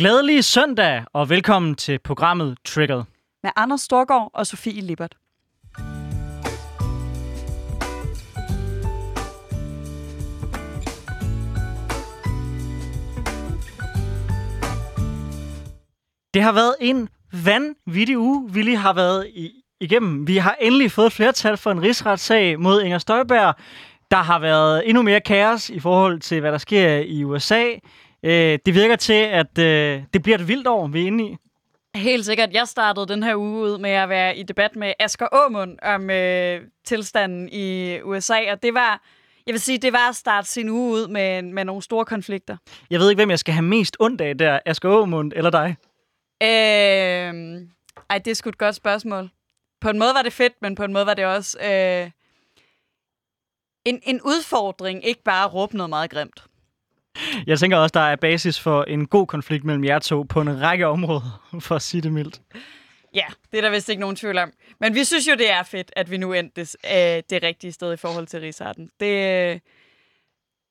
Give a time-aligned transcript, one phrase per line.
[0.00, 3.02] Glædelig søndag, og velkommen til programmet Triggered.
[3.42, 5.16] Med Anders Storgård og Sofie Lippert.
[16.34, 17.08] Det har været en
[17.44, 20.26] vanvittig uge, vi lige har været i, igennem.
[20.26, 23.54] Vi har endelig fået flertal for en rigsretssag mod Inger Støjberg.
[24.10, 27.64] Der har været endnu mere kaos i forhold til, hvad der sker i USA.
[28.22, 31.36] Øh, det virker til, at øh, det bliver et vildt år, vi er inde i.
[31.94, 32.52] Helt sikkert.
[32.52, 36.10] Jeg startede den her uge ud med at være i debat med Asger Aamund om
[36.10, 39.02] øh, tilstanden i USA, og det var,
[39.46, 42.56] jeg vil sige, det var at starte sin uge ud med, med nogle store konflikter.
[42.90, 45.76] Jeg ved ikke, hvem jeg skal have mest ondt af der, Asger Aamund eller dig?
[46.42, 47.60] Øh,
[48.10, 49.30] ej, det er sgu et godt spørgsmål.
[49.80, 52.10] På en måde var det fedt, men på en måde var det også øh,
[53.84, 56.44] en, en udfordring, ikke bare at råbe noget meget grimt.
[57.46, 60.60] Jeg tænker også, der er basis for en god konflikt mellem jer to på en
[60.60, 62.40] række områder, for at sige det mildt.
[63.14, 64.52] Ja, det er der vist ikke nogen tvivl om.
[64.80, 67.72] Men vi synes jo, det er fedt, at vi nu endte det, øh, det rigtige
[67.72, 68.90] sted i forhold til Rigsarten.
[69.00, 69.60] Det,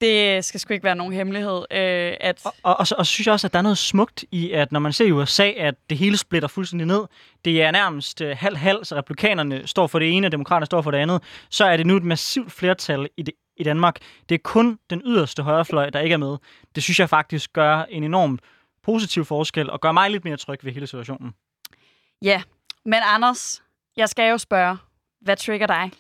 [0.01, 1.57] det skal sgu ikke være nogen hemmelighed.
[1.71, 2.41] Øh, at...
[2.43, 4.79] Og, og, og, og synes jeg også, at der er noget smukt i, at når
[4.79, 7.05] man ser i USA, at det hele splitter fuldstændig ned.
[7.45, 10.91] Det er nærmest øh, halv-halv, så republikanerne står for det ene, og demokraterne står for
[10.91, 11.23] det andet.
[11.49, 13.97] Så er det nu et massivt flertal i, det, i Danmark.
[14.29, 16.37] Det er kun den yderste højrefløj, der ikke er med.
[16.75, 18.39] Det synes jeg faktisk gør en enorm
[18.83, 21.33] positiv forskel, og gør mig lidt mere tryg ved hele situationen.
[22.21, 22.41] Ja,
[22.85, 23.63] men Anders,
[23.97, 24.77] jeg skal jo spørge,
[25.21, 25.91] hvad trigger dig?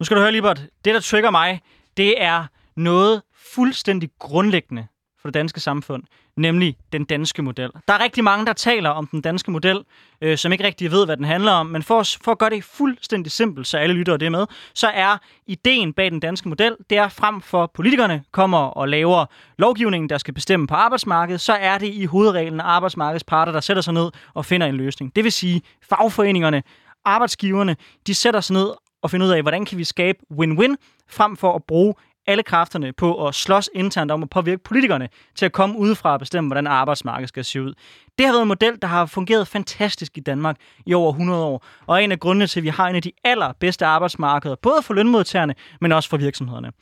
[0.00, 0.62] Nu skal du høre, Libert.
[0.84, 1.60] Det, der trigger mig,
[1.96, 3.22] det er noget
[3.54, 4.86] fuldstændig grundlæggende
[5.20, 6.02] for det danske samfund,
[6.36, 7.70] nemlig den danske model.
[7.88, 9.84] Der er rigtig mange, der taler om den danske model,
[10.20, 12.64] øh, som ikke rigtig ved, hvad den handler om, men for, for at gøre det
[12.64, 16.98] fuldstændig simpelt, så alle lytter det med, så er ideen bag den danske model, det
[16.98, 19.26] er frem for politikerne kommer og laver
[19.58, 23.82] lovgivningen, der skal bestemme på arbejdsmarkedet, så er det i hovedreglen arbejdsmarkedets parter, der sætter
[23.82, 25.16] sig ned og finder en løsning.
[25.16, 26.62] Det vil sige, fagforeningerne,
[27.04, 28.70] arbejdsgiverne, de sætter sig ned
[29.02, 30.74] og finder ud af, hvordan kan vi skabe win-win,
[31.08, 31.94] frem for at bruge
[32.28, 36.18] alle kræfterne på at slås internt om at påvirke politikerne til at komme udefra og
[36.18, 37.74] bestemme, hvordan arbejdsmarkedet skal se ud.
[38.18, 40.56] Det har været en model, der har fungeret fantastisk i Danmark
[40.86, 43.02] i over 100 år, og er en af grundene til, at vi har en af
[43.02, 46.72] de allerbedste arbejdsmarkeder, både for lønmodtagerne, men også for virksomhederne.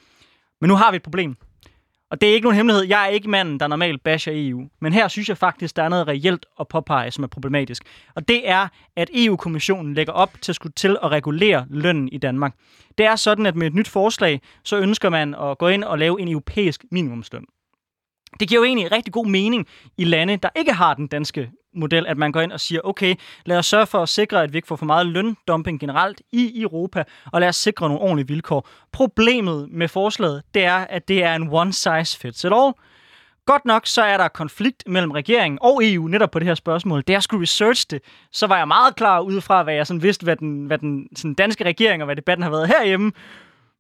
[0.60, 1.36] Men nu har vi et problem.
[2.10, 2.84] Og det er ikke nogen hemmelighed.
[2.84, 4.68] Jeg er ikke manden, der normalt basher EU.
[4.80, 7.82] Men her synes jeg faktisk, der er noget reelt at påpege, som er problematisk.
[8.14, 12.18] Og det er, at EU-kommissionen lægger op til at skulle til at regulere lønnen i
[12.18, 12.54] Danmark.
[12.98, 15.98] Det er sådan, at med et nyt forslag, så ønsker man at gå ind og
[15.98, 17.44] lave en europæisk minimumsløn.
[18.40, 19.66] Det giver jo egentlig rigtig god mening
[19.98, 23.14] i lande, der ikke har den danske model, at man går ind og siger, okay,
[23.44, 26.62] lad os sørge for at sikre, at vi ikke får for meget løndumping generelt i
[26.62, 28.68] Europa, og lad os sikre nogle ordentlige vilkår.
[28.92, 32.72] Problemet med forslaget, det er, at det er en one size fits it all.
[33.46, 37.02] Godt nok, så er der konflikt mellem regeringen og EU netop på det her spørgsmål.
[37.02, 40.02] Da jeg skulle research det, så var jeg meget klar ud fra, hvad jeg sådan
[40.02, 43.12] vidste, hvad den, hvad den sådan danske regering og hvad debatten har været herhjemme.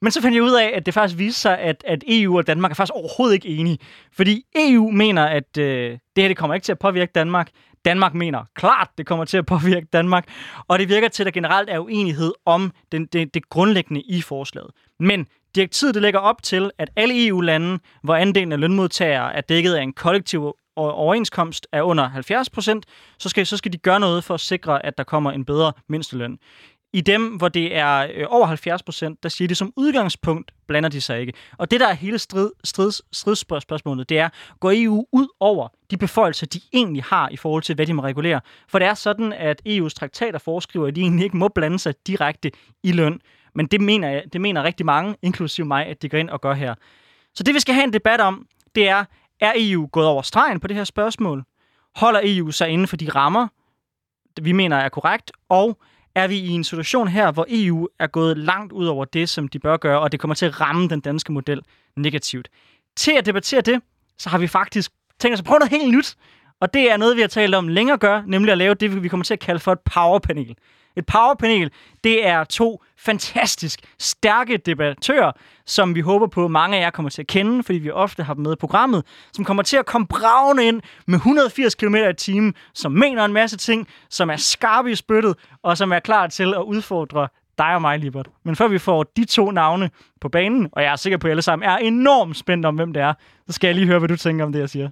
[0.02, 2.46] Men så fandt jeg ud af, at det faktisk viste sig, at, at EU og
[2.46, 3.78] Danmark er faktisk overhovedet ikke enige.
[4.12, 7.50] Fordi EU mener, at øh, det her det kommer ikke til at påvirke Danmark.
[7.86, 10.28] Danmark mener klart, det kommer til at påvirke Danmark.
[10.68, 14.22] Og det virker til, at der generelt er uenighed om den, det, det grundlæggende i
[14.22, 14.70] forslaget.
[15.00, 19.74] Men direktivet det lægger op til, at alle EU-lande, hvor andelen af lønmodtagere er dækket
[19.74, 22.86] af en kollektiv overenskomst er under 70 procent,
[23.18, 25.72] så skal, så skal de gøre noget for at sikre, at der kommer en bedre
[25.88, 26.38] mindsteløn.
[26.92, 30.88] I dem, hvor det er øh, over 70 procent, der siger de som udgangspunkt, blander
[30.88, 31.32] de sig ikke.
[31.58, 34.28] Og det, der er hele strid, strids, stridsspørgsmålet, det er,
[34.60, 38.02] går EU ud over de beføjelser, de egentlig har i forhold til, hvad de må
[38.02, 38.40] regulere?
[38.68, 41.94] For det er sådan, at EU's traktater foreskriver, at de egentlig ikke må blande sig
[42.06, 42.50] direkte
[42.82, 43.20] i løn.
[43.54, 46.40] Men det mener, jeg, det mener rigtig mange, inklusive mig, at de går ind og
[46.40, 46.74] gør her.
[47.34, 49.04] Så det, vi skal have en debat om, det er,
[49.40, 51.44] er EU gået over stregen på det her spørgsmål?
[51.96, 53.48] Holder EU sig inden for de rammer,
[54.42, 55.32] vi mener er korrekt?
[55.48, 55.78] Og
[56.16, 59.48] er vi i en situation her, hvor EU er gået langt ud over det, som
[59.48, 61.62] de bør gøre, og det kommer til at ramme den danske model
[61.96, 62.48] negativt.
[62.96, 63.82] Til at debattere det,
[64.18, 66.16] så har vi faktisk tænkt os at prøve noget helt nyt.
[66.60, 69.08] Og det er noget, vi har talt om længere gør, nemlig at lave det, vi
[69.08, 70.56] kommer til at kalde for et powerpanel.
[70.96, 71.70] Et powerpanel,
[72.04, 75.32] det er to fantastisk stærke debattører,
[75.66, 78.34] som vi håber på, mange af jer kommer til at kende, fordi vi ofte har
[78.34, 82.14] dem med i programmet, som kommer til at komme bravende ind med 180 km i
[82.14, 86.26] timen, som mener en masse ting, som er skarpe i spyttet, og som er klar
[86.26, 87.28] til at udfordre
[87.58, 88.28] dig og mig, Libert.
[88.44, 89.90] Men før vi får de to navne
[90.20, 92.92] på banen, og jeg er sikker på, at alle sammen er enormt spændt om, hvem
[92.92, 93.14] det er,
[93.46, 94.90] så skal jeg lige høre, hvad du tænker om det, jeg siger.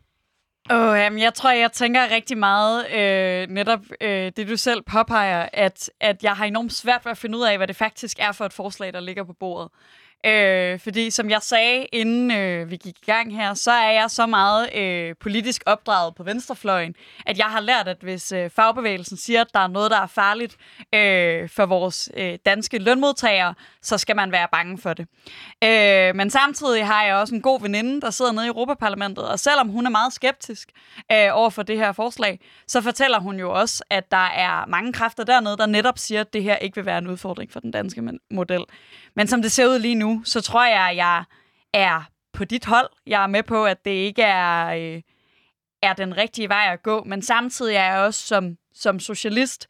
[0.71, 5.49] Oh, jamen, jeg tror, jeg tænker rigtig meget øh, netop øh, det, du selv påpeger,
[5.53, 8.33] at, at jeg har enormt svært ved at finde ud af, hvad det faktisk er
[8.33, 9.69] for et forslag, der ligger på bordet.
[10.27, 14.11] Øh, fordi som jeg sagde, inden øh, vi gik i gang her, så er jeg
[14.11, 16.95] så meget øh, politisk opdraget på venstrefløjen,
[17.27, 20.07] at jeg har lært, at hvis øh, fagbevægelsen siger, at der er noget, der er
[20.07, 20.57] farligt
[20.95, 25.07] øh, for vores øh, danske lønmodtagere, så skal man være bange for det.
[25.65, 29.39] Øh, men samtidig har jeg også en god veninde, der sidder nede i Europaparlamentet, og
[29.39, 30.69] selvom hun er meget skeptisk
[31.13, 34.93] øh, over for det her forslag, så fortæller hun jo også, at der er mange
[34.93, 37.71] kræfter dernede, der netop siger, at det her ikke vil være en udfordring for den
[37.71, 38.65] danske model.
[39.17, 41.25] Men som det ser ud lige nu, så tror jeg, at jeg
[41.73, 42.03] er
[42.33, 42.91] på dit hold.
[43.07, 45.03] Jeg er med på, at det ikke er, øh,
[45.83, 49.69] er den rigtige vej at gå, men samtidig er jeg også som, som socialist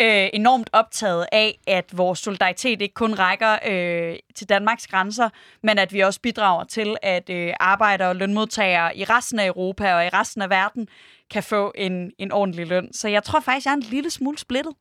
[0.00, 5.28] øh, enormt optaget af, at vores solidaritet ikke kun rækker øh, til Danmarks grænser,
[5.62, 9.94] men at vi også bidrager til, at øh, arbejdere og lønmodtagere i resten af Europa
[9.94, 10.88] og i resten af verden
[11.30, 12.92] kan få en, en ordentlig løn.
[12.92, 14.74] Så jeg tror faktisk, jeg er en lille smule splittet.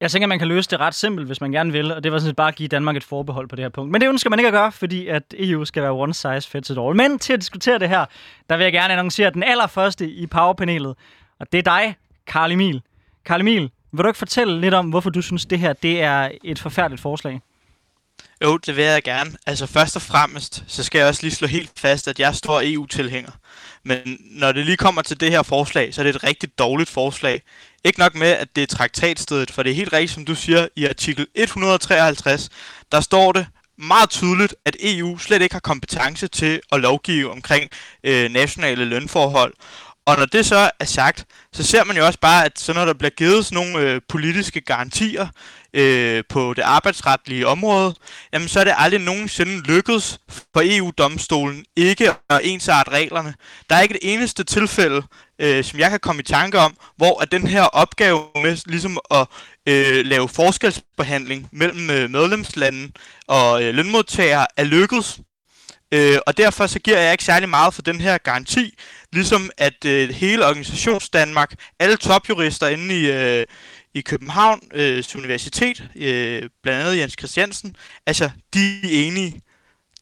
[0.00, 2.18] Jeg tænker, man kan løse det ret simpelt, hvis man gerne vil, og det var
[2.18, 3.92] sådan set bare at give Danmark et forbehold på det her punkt.
[3.92, 6.70] Men det ønsker man ikke at gøre, fordi at EU skal være one size fits
[6.70, 6.96] it all.
[6.96, 8.04] Men til at diskutere det her,
[8.50, 10.96] der vil jeg gerne annoncere den allerførste i powerpanelet,
[11.38, 11.96] og det er dig,
[12.26, 12.82] Karl Emil.
[13.24, 16.30] Karl Emil, vil du ikke fortælle lidt om, hvorfor du synes, det her det er
[16.44, 17.40] et forfærdeligt forslag?
[18.42, 19.32] Jo, det vil jeg gerne.
[19.46, 22.32] Altså først og fremmest, så skal jeg også lige slå helt fast, at jeg er
[22.32, 23.30] stor EU-tilhænger.
[23.84, 26.90] Men når det lige kommer til det her forslag, så er det et rigtig dårligt
[26.90, 27.42] forslag.
[27.84, 30.68] Ikke nok med, at det er traktatstedet, for det er helt rigtigt, som du siger,
[30.76, 32.48] i artikel 153,
[32.92, 33.46] der står det
[33.78, 37.70] meget tydeligt, at EU slet ikke har kompetence til at lovgive omkring
[38.04, 39.54] øh, nationale lønforhold.
[40.06, 42.84] Og når det så er sagt, så ser man jo også bare, at så når
[42.84, 45.28] der bliver givet sådan nogle øh, politiske garantier
[45.76, 47.94] øh, på det arbejdsretlige område,
[48.32, 53.34] jamen så er det aldrig nogensinde lykkedes for EU-domstolen ikke at ensarte reglerne.
[53.70, 55.02] Der er ikke det eneste tilfælde,
[55.38, 58.98] øh, som jeg kan komme i tanke om, hvor at den her opgave med ligesom
[59.10, 59.26] at
[59.68, 62.92] øh, lave forskelsbehandling mellem øh, medlemslande
[63.28, 65.20] og øh, lønmodtagere er lykkedes.
[65.94, 68.74] Øh, og derfor så giver jeg ikke særlig meget for den her garanti,
[69.12, 73.46] ligesom at øh, hele organisations Danmark, alle topjurister inde i, øh,
[73.96, 77.76] i København øh, Universitet, øh, blandt andet Jens Christiansen,
[78.06, 79.42] altså de er enige.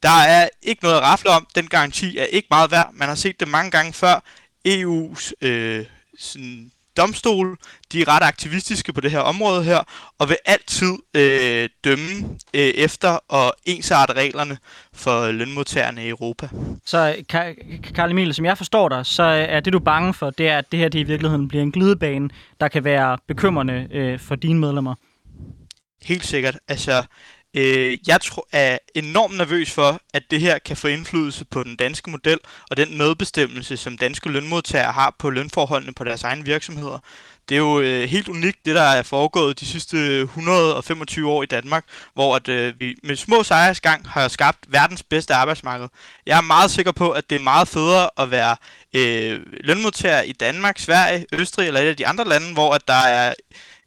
[0.02, 2.91] Der er ikke noget at rafle om, den garanti er ikke meget værd.
[2.93, 4.25] Man har set det mange gange før.
[4.69, 5.87] EU's øh,
[6.19, 7.56] sådan, domstol,
[7.93, 9.79] de er ret aktivistiske på det her område her,
[10.19, 14.58] og vil altid øh, dømme øh, efter og ensarte reglerne
[14.93, 16.49] for lønmodtagerne i Europa.
[16.87, 17.17] Så
[17.94, 20.73] Karl Emil, som jeg forstår dig, så er det du bange for, det er, at
[20.73, 22.31] det her det i virkeligheden bliver en glidebane,
[22.61, 24.94] der kan være bekymrende øh, for dine medlemmer.
[26.02, 26.58] Helt sikkert.
[26.69, 27.02] Altså,
[27.55, 31.77] Øh, jeg tror, er enormt nervøs for, at det her kan få indflydelse på den
[31.77, 32.39] danske model
[32.71, 36.99] og den medbestemmelse, som danske lønmodtagere har på lønforholdene på deres egne virksomheder.
[37.49, 41.47] Det er jo øh, helt unikt, det der er foregået de sidste 125 år i
[41.47, 41.85] Danmark,
[42.15, 45.89] hvor at, øh, vi med små sejrsgang har skabt verdens bedste arbejdsmarked.
[46.27, 48.56] Jeg er meget sikker på, at det er meget federe at være
[48.95, 52.95] øh, lønmodtager i Danmark, Sverige, Østrig eller et af de andre lande, hvor at der
[52.95, 53.35] er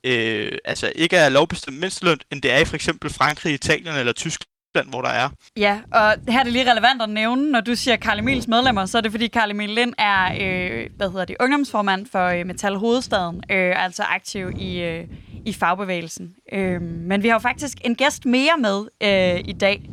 [0.08, 4.14] øh, altså ikke er lovbestemt mindsteløn, end det er i for eksempel Frankrig, Italien eller
[4.14, 5.30] Tyskland, hvor der er.
[5.58, 8.86] Ja, og her er det lige relevant at nævne, når du siger Karl Emils medlemmer,
[8.86, 12.46] så er det fordi Karl Emil Lind er, øh, hvad hedder det, ungdomsformand for øh,
[12.46, 15.08] Metal Hovedstaden, øh, altså aktiv i, øh,
[15.46, 16.36] i fagbevægelsen.
[16.54, 19.90] Øh, men vi har jo faktisk en gæst mere med øh, i dag,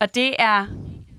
[0.00, 0.66] og det er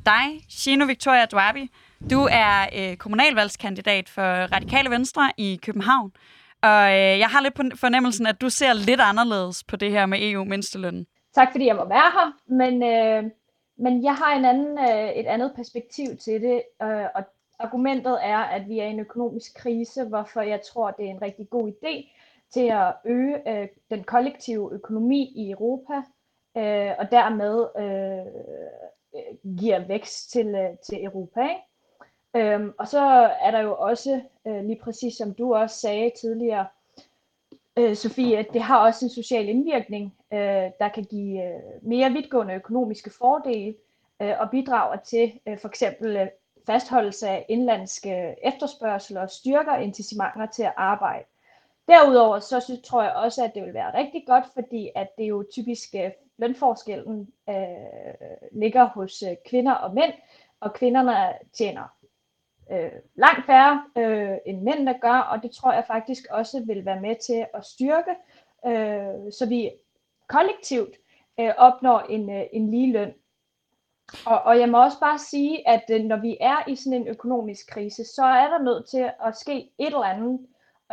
[0.06, 1.70] dig, Shino Victoria Dwabi.
[2.10, 6.12] Du er øh, kommunalvalgskandidat for Radikale Venstre i København.
[6.64, 10.06] Og øh, jeg har lidt på fornemmelsen, at du ser lidt anderledes på det her
[10.06, 11.06] med EU-mindstelønnen.
[11.34, 13.32] Tak fordi jeg må være her, men, øh,
[13.78, 17.24] men jeg har en anden, øh, et andet perspektiv til det, øh, og
[17.60, 21.22] argumentet er, at vi er i en økonomisk krise, hvorfor jeg tror, det er en
[21.22, 22.18] rigtig god idé
[22.54, 25.96] til at øge øh, den kollektive økonomi i Europa,
[26.58, 28.26] øh, og dermed øh,
[29.16, 31.42] øh giver vækst til, øh, til Europa.
[31.42, 31.62] Ikke?
[32.36, 33.00] Øhm, og så
[33.42, 36.68] er der jo også, øh, lige præcis som du også sagde tidligere,
[37.78, 42.12] øh, Sofie, at det har også en social indvirkning, øh, der kan give øh, mere
[42.12, 43.76] vidtgående økonomiske fordele
[44.22, 46.28] øh, og bidrager til øh, for eksempel øh,
[46.66, 51.26] fastholdelse af indlandske efterspørgsel og styrker incitamenter til at arbejde.
[51.88, 55.24] Derudover så synes, tror jeg også, at det vil være rigtig godt, fordi at det
[55.24, 57.56] jo typisk øh, lønforskellen øh,
[58.52, 60.14] ligger hos øh, kvinder og mænd,
[60.60, 62.01] og kvinderne tjener
[62.72, 66.86] øh, langt færre øh, end mænd, der gør, og det tror jeg faktisk også vil
[66.86, 68.12] være med til at styrke,
[68.66, 69.72] øh, så vi
[70.30, 70.96] kollektivt
[71.40, 73.14] øh, opnår en, øh, en lige løn.
[74.26, 77.08] Og, og jeg må også bare sige, at øh, når vi er i sådan en
[77.08, 80.40] økonomisk krise, så er der nødt til at ske et eller andet.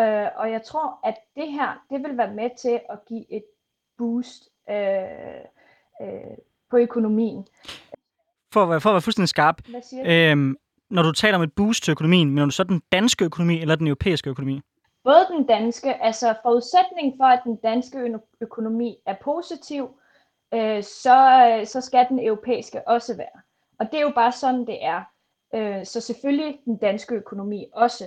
[0.00, 3.44] Øh, og jeg tror, at det her, det vil være med til at give et
[3.98, 4.76] boost øh,
[6.02, 6.36] øh,
[6.70, 7.46] på økonomien.
[8.52, 9.62] For, for at være fuldstændig skarp,
[10.04, 10.56] øhm,
[10.90, 13.74] når du taler om et boost til økonomien, mener du så den danske økonomi eller
[13.74, 14.60] den europæiske økonomi?
[15.04, 19.98] Både den danske, altså forudsætning for, at den danske ø- økonomi er positiv,
[20.54, 23.42] øh, så, øh, så skal den europæiske også være.
[23.78, 25.02] Og det er jo bare sådan, det er.
[25.54, 28.04] Øh, så selvfølgelig den danske økonomi også.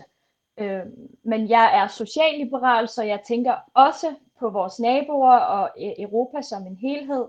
[0.58, 0.82] Øh,
[1.24, 6.68] men jeg er socialliberal, så jeg tænker også på vores naboer og e- Europa som
[6.68, 7.26] en helhed.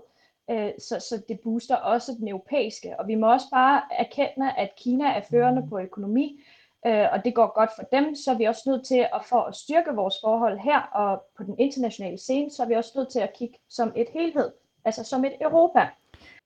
[0.49, 2.99] Øh, så, så det booster også den europæiske.
[2.99, 6.41] Og vi må også bare erkende, at Kina er førende på økonomi,
[6.85, 9.41] øh, og det går godt for dem, så er vi også nødt til at for
[9.41, 13.09] at styrke vores forhold her og på den internationale scene, så er vi også nødt
[13.09, 14.51] til at kigge som et helhed,
[14.85, 15.87] altså som et Europa.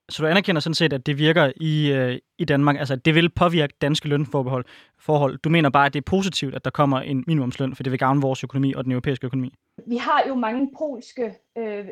[0.10, 3.16] Så du anerkender sådan set, at det virker i, øh, i Danmark, altså at det
[3.16, 4.66] vil påvirke danske lønforbehold.
[5.00, 5.38] Forhold.
[5.38, 8.00] Du mener bare, at det er positivt, at der kommer en minimumsløn, for det vil
[8.00, 9.54] gavne vores økonomi og den europæiske økonomi.
[9.88, 11.86] Vi har jo mange polske øh, øh,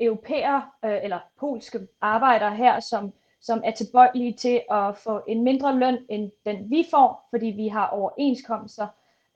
[0.00, 5.78] europæer, øh, eller polske arbejdere her, som, som er tilbøjelige til at få en mindre
[5.78, 8.86] løn, end den vi får, fordi vi har overenskomster.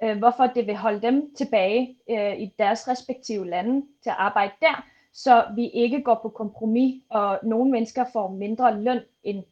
[0.02, 4.52] Øh, hvorfor det vil holde dem tilbage øh, i deres respektive lande til at arbejde
[4.60, 9.44] der, så vi ikke går på kompromis, og nogle mennesker får mindre løn, end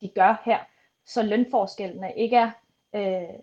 [0.00, 0.58] de gør her.
[1.06, 2.50] Så lønforskellene ikke er,
[2.94, 3.34] øh,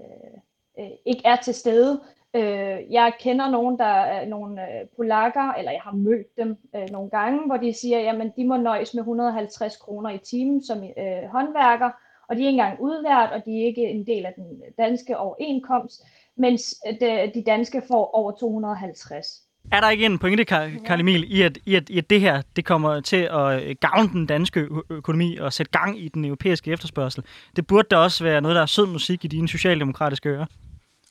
[0.80, 2.01] øh, ikke er til stede.
[2.36, 6.89] Øh, jeg kender nogen, der er nogle øh, polakker, eller jeg har mødt dem øh,
[6.89, 10.84] nogle gange, hvor de siger, jamen de må nøjes med 150 kroner i timen som
[10.84, 11.89] øh, håndværker,
[12.27, 15.18] og de er ikke engang udlært, og de er ikke en del af den danske
[15.18, 19.43] overenkomst, mens øh, de, de danske får over 250.
[19.72, 22.41] Er der ikke en pointe, Karl Emil, i at, i, at, i at det her
[22.55, 26.72] det kommer til at øh, gavne den danske økonomi og sætte gang i den europæiske
[26.72, 27.24] efterspørgsel?
[27.55, 30.46] Det burde da også være noget, der er sød musik i dine socialdemokratiske ører.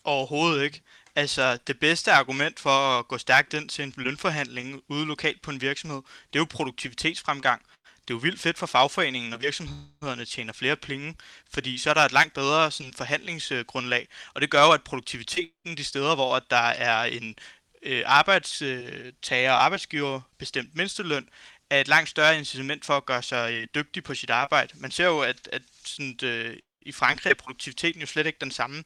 [0.04, 0.82] Overhovedet ikke.
[1.16, 5.50] Altså, det bedste argument for at gå stærkt ind til en lønforhandling ude lokalt på
[5.50, 5.96] en virksomhed,
[6.32, 7.62] det er jo produktivitetsfremgang.
[8.08, 11.14] Det er jo vildt fedt for fagforeningen, når virksomhederne tjener flere penge,
[11.54, 15.76] fordi så er der et langt bedre sådan, forhandlingsgrundlag, og det gør jo, at produktiviteten
[15.76, 17.34] de steder, hvor at der er en
[17.82, 21.28] øh, arbejdstager øh, og arbejdsgiver bestemt mindsteløn,
[21.70, 24.72] er et langt større incitament for at gøre sig øh, dygtig på sit arbejde.
[24.74, 28.50] Man ser jo, at, at sådan, øh, i Frankrig er produktiviteten jo slet ikke den
[28.50, 28.84] samme.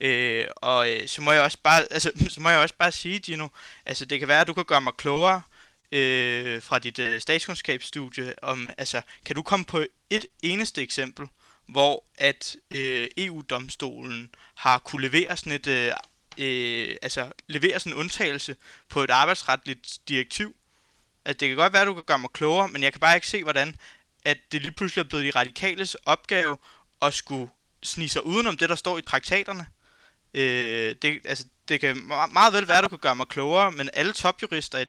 [0.00, 3.18] Øh, og øh, så må jeg også bare, altså, så må jeg også bare sige,
[3.20, 3.48] Gino,
[3.86, 5.42] altså det kan være, at du kan gøre mig klogere
[5.92, 11.26] øh, fra dit øh, statskundskabsstudie om, altså, kan du komme på et eneste eksempel,
[11.68, 15.92] hvor at øh, EU-domstolen har kunne levere sådan et, øh,
[16.38, 18.56] øh, altså levere sådan en undtagelse
[18.88, 20.56] på et arbejdsretligt direktiv?
[21.24, 23.14] Altså, det kan godt være, at du kan gøre mig klogere, men jeg kan bare
[23.14, 23.76] ikke se, hvordan
[24.24, 26.58] at det lige pludselig er blevet de radikales opgave
[27.02, 27.50] at skulle
[27.82, 29.66] snige sig udenom det, der står i traktaterne.
[30.34, 31.96] Øh, det, altså, det kan
[32.32, 34.84] meget vel være, at du kan gøre mig klogere, men alle topjurister i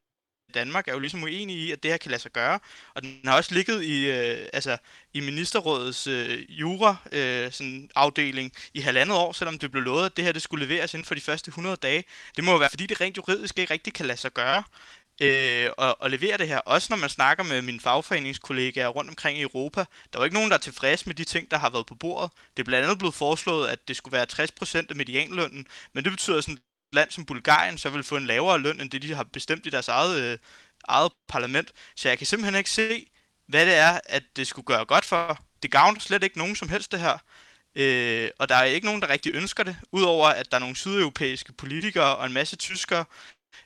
[0.54, 2.60] Danmark er jo ligesom uenige i, at det her kan lade sig gøre.
[2.96, 4.78] Og den har også ligget i, øh, altså,
[5.14, 10.18] i ministerrådets øh, jura øh, sådan afdeling i halvandet år, selvom det blev lovet, at
[10.18, 12.04] det her det skulle leveres inden for de første 100 dage.
[12.36, 14.64] Det må jo være, fordi det rent juridisk ikke rigtig kan lade sig gøre
[15.22, 16.58] øh, og, og levere det her.
[16.58, 19.80] Også når man snakker med mine fagforeningskollegaer rundt omkring i Europa.
[19.80, 21.96] Der er jo ikke nogen, der er tilfreds med de ting, der har været på
[21.96, 22.32] bordet.
[22.58, 24.28] Det er blandt andet blevet foreslået, at det skulle være
[24.84, 26.60] 60% af medianlønnen, men det betyder sådan
[26.94, 29.70] land som Bulgarien så vil få en lavere løn, end det de har bestemt i
[29.70, 30.38] deres eget, øh,
[30.88, 31.72] eget parlament.
[31.96, 33.08] Så jeg kan simpelthen ikke se,
[33.48, 35.40] hvad det er, at det skulle gøre godt for.
[35.64, 37.18] Det gavner slet ikke nogen som helst det her.
[37.76, 40.76] Øh, og der er ikke nogen, der rigtig ønsker det, udover at der er nogle
[40.76, 43.06] sydeuropæiske politikere og en masse tyskere,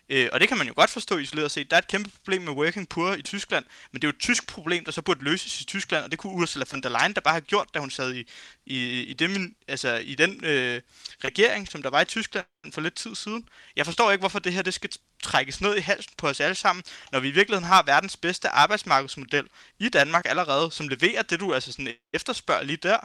[0.10, 1.70] Øh, og det kan man jo godt forstå isoleret set.
[1.70, 4.22] Der er et kæmpe problem med working poor i Tyskland, men det er jo et
[4.22, 7.14] tysk problem, der så burde løses i Tyskland, og det kunne Ursula von der Leyen
[7.14, 8.28] der bare have gjort, da hun sad i,
[8.66, 10.82] i, i, den, altså, i den øh,
[11.24, 13.50] regering, som der var i Tyskland for lidt tid siden.
[13.76, 14.90] Jeg forstår ikke, hvorfor det her det skal
[15.24, 18.50] trækkes ned i halsen på os alle sammen, når vi i virkeligheden har verdens bedste
[18.50, 19.48] arbejdsmarkedsmodel
[19.80, 22.98] i Danmark allerede, som leverer det, du altså sådan efterspørger lige der.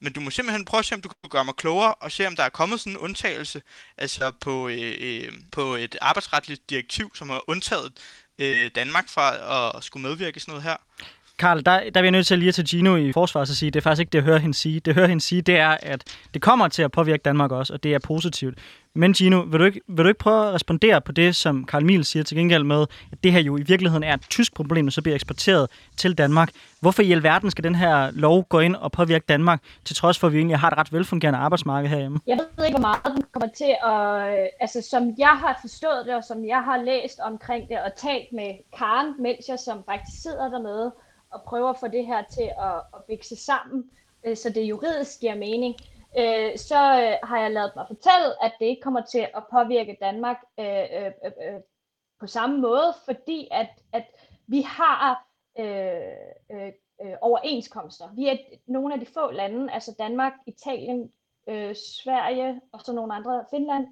[0.00, 2.26] Men du må simpelthen prøve at se, om du kan gøre mig klogere, og se,
[2.26, 3.62] om der er kommet sådan en undtagelse
[3.98, 7.92] altså på, øh, øh, på et arbejdsretligt direktiv, som har undtaget
[8.38, 10.76] øh, Danmark fra at skulle medvirke i sådan noget her.
[11.38, 13.70] Karl, der, der er vi nødt til lige at tage Gino i forsvar og sige,
[13.70, 14.74] det er faktisk ikke det, jeg hører hende sige.
[14.74, 17.72] Det, jeg hører hende sige, det er, at det kommer til at påvirke Danmark også,
[17.72, 18.58] og det er positivt.
[18.96, 21.84] Men Gino, vil du ikke, vil du ikke prøve at respondere på det, som Karl
[21.84, 24.86] Miel siger til gengæld med, at det her jo i virkeligheden er et tysk problem,
[24.86, 26.50] der så bliver eksporteret til Danmark.
[26.80, 30.26] Hvorfor i alverden skal den her lov gå ind og påvirke Danmark, til trods for,
[30.26, 32.20] at vi egentlig har et ret velfungerende arbejdsmarked herhjemme?
[32.26, 34.38] Jeg ved ikke, hvor meget den kommer til at...
[34.38, 37.90] Øh, altså, som jeg har forstået det, og som jeg har læst omkring det, og
[37.96, 40.92] talt med Karen Melcher, som faktisk sidder dernede,
[41.34, 43.90] og prøver at få det her til at, at vikse sammen,
[44.24, 45.74] øh, så det juridisk giver mening,
[46.18, 49.96] øh, så øh, har jeg lavet mig fortælle, at det ikke kommer til at påvirke
[50.00, 51.60] Danmark øh, øh, øh, øh
[52.20, 54.04] på samme måde, fordi at, at
[54.46, 55.26] vi har
[55.58, 55.66] øh,
[56.50, 56.72] øh,
[57.02, 58.14] øh, overenskomster.
[58.14, 58.36] Vi er
[58.66, 61.12] nogle af de få lande, altså Danmark, Italien,
[61.48, 63.86] øh, Sverige og så nogle andre, Finland,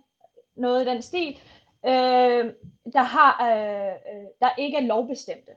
[0.54, 1.40] noget i den stil,
[1.86, 2.52] øh,
[2.92, 5.52] der, har, øh, øh der ikke er lovbestemte.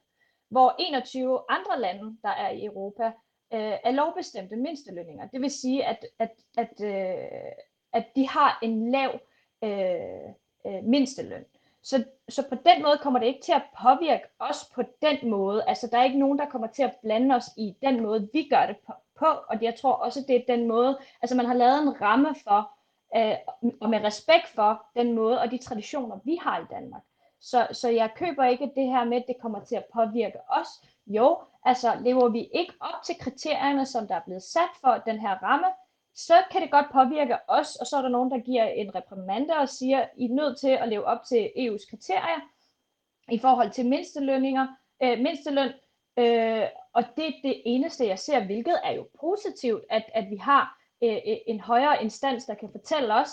[0.56, 3.06] Hvor 21 andre lande, der er i Europa,
[3.54, 5.28] øh, er lovbestemte mindstelønninger.
[5.28, 7.52] Det vil sige, at, at, at, øh,
[7.94, 9.20] at de har en lav
[9.64, 10.30] øh,
[10.68, 11.46] øh, mindsteløn.
[11.84, 15.64] Så, så på den måde kommer det ikke til at påvirke os på den måde.
[15.68, 18.48] Altså der er ikke nogen, der kommer til at blande os i den måde, vi
[18.50, 18.94] gør det på.
[19.20, 22.36] på og jeg tror også, det er den måde, altså man har lavet en ramme
[22.44, 22.72] for,
[23.16, 23.36] øh,
[23.82, 27.04] og med respekt for den måde og de traditioner, vi har i Danmark.
[27.46, 30.68] Så, så jeg køber ikke det her med, at det kommer til at påvirke os.
[31.08, 35.20] Jo, altså lever vi ikke op til kriterierne, som der er blevet sat for den
[35.20, 35.68] her ramme,
[36.16, 39.54] så kan det godt påvirke os, og så er der nogen, der giver en reprimande
[39.54, 42.42] og siger, I er nødt til at leve op til EU's kriterier
[43.32, 44.68] i forhold til mindstelønninger,
[45.04, 45.74] øh, mindsteløn,
[46.18, 50.36] øh, og det er det eneste, jeg ser, hvilket er jo positivt, at, at vi
[50.36, 53.30] har øh, øh en højere instans, der kan fortælle os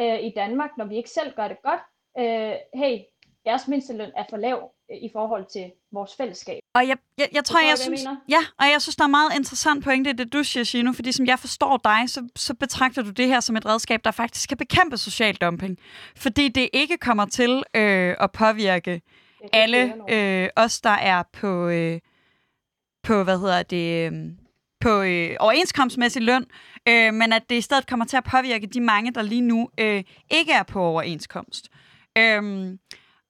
[0.00, 1.80] øh, i Danmark, når vi ikke selv gør det godt,
[2.18, 2.98] øh, hey,
[3.46, 6.60] jeres mindsteløn er for lav øh, i forhold til vores fællesskab.
[6.74, 9.36] Og jeg, jeg, jeg tror, jeg, jeg synes, ja, og jeg synes, der er meget
[9.36, 13.02] interessant pointe i det, du siger, Gino, fordi som jeg forstår dig, så, så betragter
[13.02, 15.78] du det her som et redskab, der faktisk kan bekæmpe social dumping.
[16.16, 19.02] Fordi det ikke kommer til øh, at påvirke
[19.52, 22.00] alle øh, os, der er på, øh,
[23.02, 24.12] på hvad hedder det, øh,
[24.80, 26.46] på øh, overenskomstmæssig løn,
[26.88, 29.68] øh, men at det i stedet kommer til at påvirke de mange, der lige nu
[29.80, 31.68] øh, ikke er på overenskomst.
[32.18, 32.42] Øh,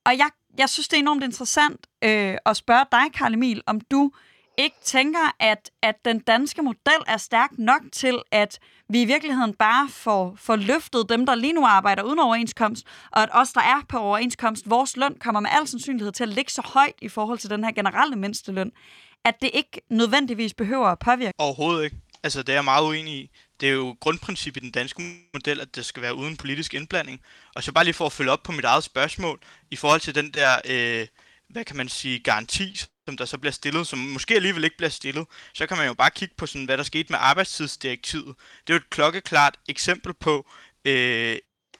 [0.07, 3.81] og jeg, jeg synes, det er enormt interessant øh, at spørge dig, Karl Emil, om
[3.81, 4.11] du
[4.59, 8.59] ikke tænker, at, at den danske model er stærk nok til, at
[8.89, 13.23] vi i virkeligheden bare får, får løftet dem, der lige nu arbejder uden overenskomst, og
[13.23, 16.53] at os, der er på overenskomst, vores løn kommer med al sandsynlighed til at ligge
[16.53, 18.73] så højt i forhold til den her generelle mindsteløn,
[19.25, 21.33] at det ikke nødvendigvis behøver at påvirke.
[21.39, 21.97] Overhovedet ikke.
[22.23, 23.31] Altså, det er jeg meget uenig i.
[23.61, 25.03] Det er jo grundprincippet i den danske
[25.35, 27.21] model, at det skal være uden politisk indblanding.
[27.55, 30.15] Og så bare lige for at følge op på mit eget spørgsmål, i forhold til
[30.15, 31.07] den der, øh,
[31.49, 34.91] hvad kan man sige, garanti, som der så bliver stillet, som måske alligevel ikke bliver
[34.91, 38.37] stillet, så kan man jo bare kigge på, sådan, hvad der skete med arbejdstidsdirektivet.
[38.67, 40.51] Det er jo et klokkeklart eksempel på
[40.85, 41.37] øh,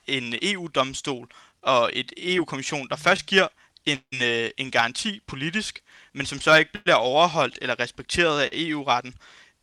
[0.07, 1.29] en EU-domstol
[1.63, 3.49] og et EU-kommission, der først giver
[3.87, 5.81] en, øh, en garanti politisk,
[6.13, 9.15] men som så ikke bliver overholdt eller respekteret af EU-retten.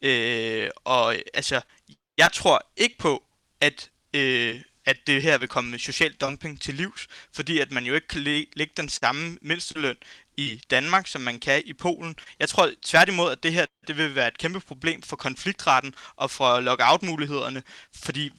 [0.01, 1.61] Øh, og altså,
[2.17, 3.23] jeg tror ikke på,
[3.61, 7.93] at, øh, at det her vil komme social dumping til livs, fordi at man jo
[7.93, 9.95] ikke kan lægge den samme mindsteløn
[10.37, 12.15] i Danmark, som man kan i Polen.
[12.39, 16.31] Jeg tror tværtimod, at det her det vil være et kæmpe problem for konfliktretten og
[16.31, 17.63] for lockout-mulighederne,
[17.95, 18.31] fordi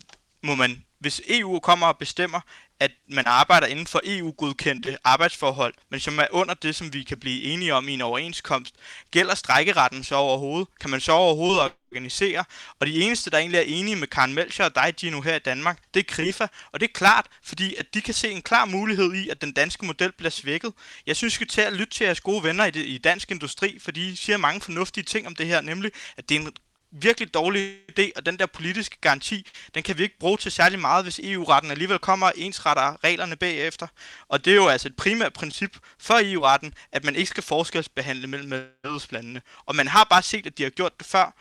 [0.42, 2.40] må man, hvis EU kommer og bestemmer,
[2.82, 7.20] at man arbejder inden for EU-godkendte arbejdsforhold, men som er under det, som vi kan
[7.20, 8.74] blive enige om i en overenskomst.
[9.10, 10.68] Gælder strækkeretten så overhovedet?
[10.80, 12.44] Kan man så overhovedet organisere?
[12.80, 15.38] Og de eneste, der egentlig er enige med Karen Melcher og dig, Gino, her i
[15.38, 16.46] Danmark, det er Krifa.
[16.72, 19.52] Og det er klart, fordi at de kan se en klar mulighed i, at den
[19.52, 20.72] danske model bliver svækket.
[21.06, 23.30] Jeg synes, vi skal til at lytte til jeres gode venner i, det, i dansk
[23.30, 26.52] industri, for de siger mange fornuftige ting om det her, nemlig at det er en
[26.92, 30.78] virkelig dårlig idé, og den der politiske garanti, den kan vi ikke bruge til særlig
[30.78, 33.86] meget, hvis EU-retten alligevel kommer og ensretter reglerne bagefter.
[34.28, 38.26] Og det er jo altså et primært princip for EU-retten, at man ikke skal forskelsbehandle
[38.26, 39.42] mellem medlemslandene.
[39.66, 41.34] Og man har bare set, at de har gjort det før,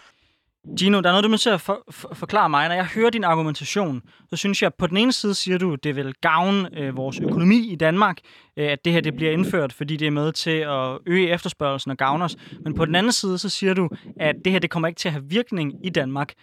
[0.77, 2.67] Gino, der er noget, du må til at for, for, forklare mig.
[2.67, 5.73] Når jeg hører din argumentation, så synes jeg, at på den ene side siger du,
[5.73, 8.17] at det vil gavne øh, vores økonomi i Danmark,
[8.57, 11.91] øh, at det her det bliver indført, fordi det er med til at øge efterspørgelsen
[11.91, 12.35] og gavne os.
[12.63, 15.07] Men på den anden side, så siger du, at det her det kommer ikke til
[15.07, 16.33] at have virkning i Danmark.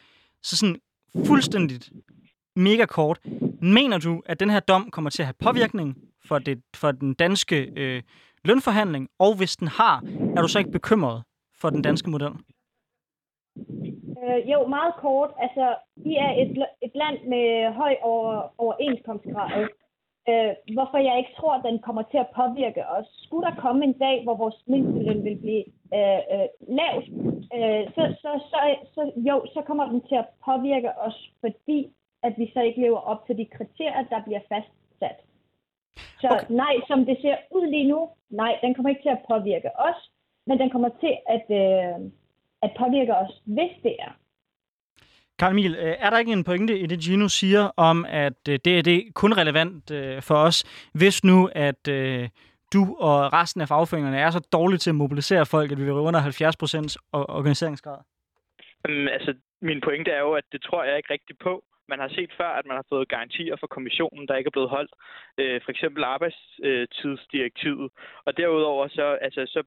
[0.42, 0.76] Så sådan
[1.26, 1.90] fuldstændigt
[2.56, 3.18] mega kort.
[3.62, 7.14] Mener du, at den her dom kommer til at have påvirkning for, det, for den
[7.14, 8.02] danske øh,
[8.44, 9.08] lønforhandling?
[9.18, 10.02] Og hvis den har,
[10.36, 11.22] er du så ikke bekymret
[11.60, 12.30] for den danske model?
[14.22, 15.30] Øh, jo, meget kort.
[15.38, 19.68] Altså, vi er et, et land med høj over, overenskomstgrad.
[20.30, 23.06] Øh, hvorfor jeg ikke tror, at den kommer til at påvirke os.
[23.24, 25.64] Skulle der komme en dag, hvor vores mindsteløn vil blive
[25.96, 26.48] øh, øh,
[26.80, 27.06] lavt,
[27.56, 28.58] øh, så, så, så,
[28.94, 33.00] så, jo, så kommer den til at påvirke os, fordi at vi så ikke lever
[33.00, 35.18] op til de kriterier, der bliver fastsat.
[36.20, 36.46] Så okay.
[36.50, 40.10] nej, som det ser ud lige nu, nej, den kommer ikke til at påvirke os,
[40.46, 42.10] men den kommer til at, øh,
[42.62, 44.12] at påvirke os, hvis det er.
[45.38, 48.58] Karl Emil, øh, er der ikke en pointe i det, Gino siger om, at øh,
[48.64, 51.86] det er det kun relevant øh, for os, hvis nu, at
[52.74, 55.92] du og resten af fagforeningerne er så dårlige til at mobilisere folk, at vi vil
[55.92, 57.98] under 70 procents organiseringsgrad?
[58.88, 61.64] Um, altså, min pointe er jo, at det tror jeg ikke rigtigt på.
[61.88, 64.70] Man har set før, at man har fået garantier fra kommissionen, der ikke er blevet
[64.70, 64.92] holdt.
[65.38, 67.90] Øh, for eksempel arbejdstidsdirektivet.
[68.26, 69.62] Og derudover så, altså, så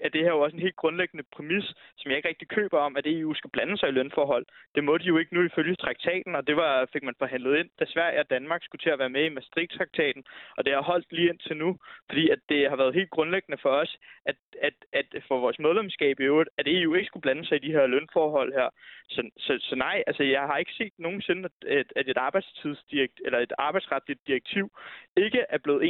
[0.00, 1.64] er det her jo også en helt grundlæggende præmis,
[1.96, 4.46] som jeg ikke rigtig køber om, at EU skal blande sig i lønforhold.
[4.74, 7.70] Det må de jo ikke nu ifølge traktaten, og det var, fik man forhandlet ind,
[7.80, 10.24] da Sverige og Danmark skulle til at være med i Maastricht-traktaten,
[10.56, 11.78] og det har holdt lige indtil nu,
[12.08, 16.20] fordi at det har været helt grundlæggende for os, at, at, at for vores medlemskab
[16.20, 18.68] i øvrigt, at EU ikke skulle blande sig i de her lønforhold her.
[19.08, 23.38] Så, så, så nej, altså jeg har ikke set nogensinde, at, at et arbejdstidsdirekt eller
[23.38, 24.70] et arbejdsretligt direktiv
[25.16, 25.82] ikke er blevet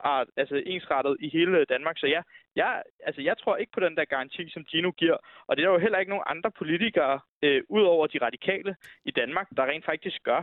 [0.00, 1.98] art, altså ensrettet i hele Danmark.
[1.98, 2.22] Så ja,
[2.56, 5.16] jeg, altså jeg tror ikke på den der garanti, som Gino giver.
[5.46, 9.10] Og det er jo heller ikke nogen andre politikere, øh, ud over de radikale i
[9.10, 10.42] Danmark, der rent faktisk gør.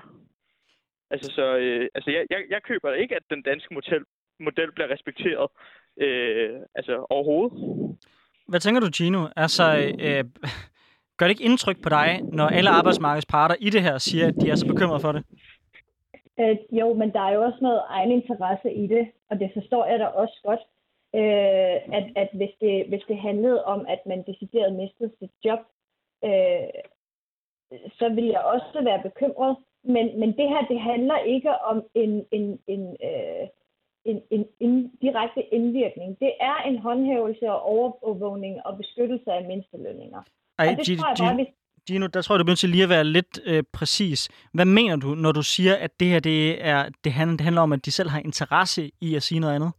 [1.09, 4.03] Altså, så, øh, altså jeg, jeg, jeg køber ikke, at den danske model,
[4.39, 5.47] model bliver respekteret
[6.01, 7.53] øh, altså overhovedet.
[8.47, 9.27] Hvad tænker du, Gino?
[9.35, 10.23] Altså, øh,
[11.17, 14.35] gør det ikke indtryk på dig, når alle arbejdsmarkedets parter i det her siger, at
[14.41, 15.23] de er så bekymrede for det?
[16.39, 19.85] Øh, jo, men der er jo også noget egen interesse i det, og det forstår
[19.85, 20.59] jeg da også godt.
[21.15, 25.59] Øh, at at hvis, det, hvis det handlede om, at man decideret mistede sit job,
[26.23, 26.81] øh,
[27.99, 29.55] så ville jeg også være bekymret.
[29.83, 33.47] Men, men det her, det handler ikke om en, en, en, øh,
[34.05, 36.19] en, en, en direkte indvirkning.
[36.19, 40.21] Det er en håndhævelse og overvågning og beskyttelse af mindstelønninger.
[40.59, 42.69] Ej, og det G- tror jeg bare, G- Dino, der tror jeg, du bliver til
[42.69, 44.19] lige at være lidt øh, præcis.
[44.53, 47.61] Hvad mener du, når du siger, at det her det er, det handler, det handler
[47.61, 49.71] om, at de selv har interesse i at sige noget andet?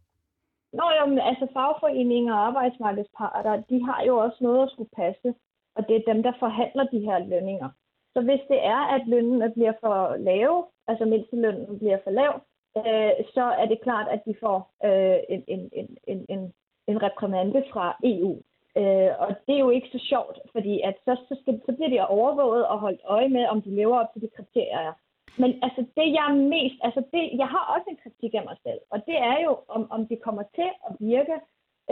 [0.73, 5.29] Nå jo, men altså fagforeninger og arbejdsmarkedsparter, de har jo også noget at skulle passe,
[5.75, 7.69] og det er dem, der forhandler de her lønninger.
[8.13, 12.33] Så hvis det er, at lønnen bliver for lave, altså mindstelønnen bliver for lav,
[12.77, 16.53] øh, så er det klart, at de får øh, en, en, en, en,
[16.87, 18.41] en reprimande fra EU.
[18.79, 21.89] Øh, og det er jo ikke så sjovt, fordi at så, så, skal, så bliver
[21.89, 24.93] de overvåget og holdt øje med, om de lever op til de kriterier.
[25.41, 26.77] Men altså det, jeg er mest...
[26.87, 29.91] Altså det, jeg har også en kritik af mig selv, og det er jo, om,
[29.91, 31.37] om det kommer til at virke,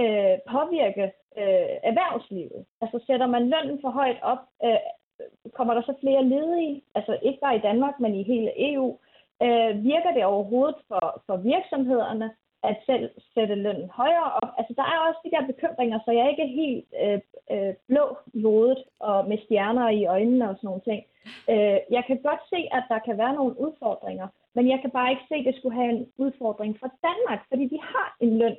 [0.02, 1.06] øh, påvirke
[1.41, 2.65] øh, erhvervslivet.
[2.82, 4.80] Altså sætter man lønnen for højt op, øh,
[5.54, 8.98] kommer der så flere ledige, altså ikke bare i Danmark, men i hele EU,
[9.43, 12.30] øh, virker det overhovedet for, for virksomhederne?
[12.71, 14.49] At selv sætte lønnen højere op.
[14.58, 17.19] Altså, der er også de der bekymringer, så jeg er ikke helt øh,
[17.54, 21.01] øh, blå i hovedet og med stjerner i øjnene og sådan nogle ting.
[21.54, 25.12] Øh, jeg kan godt se, at der kan være nogle udfordringer, men jeg kan bare
[25.12, 28.56] ikke se, at det skulle have en udfordring for Danmark, fordi vi har en løn,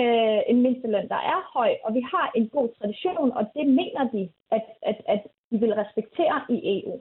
[0.00, 4.02] øh, en mindsteløn, der er høj, og vi har en god tradition, og det mener
[4.14, 4.22] de,
[4.56, 6.94] at, at, at de vil respektere i EU.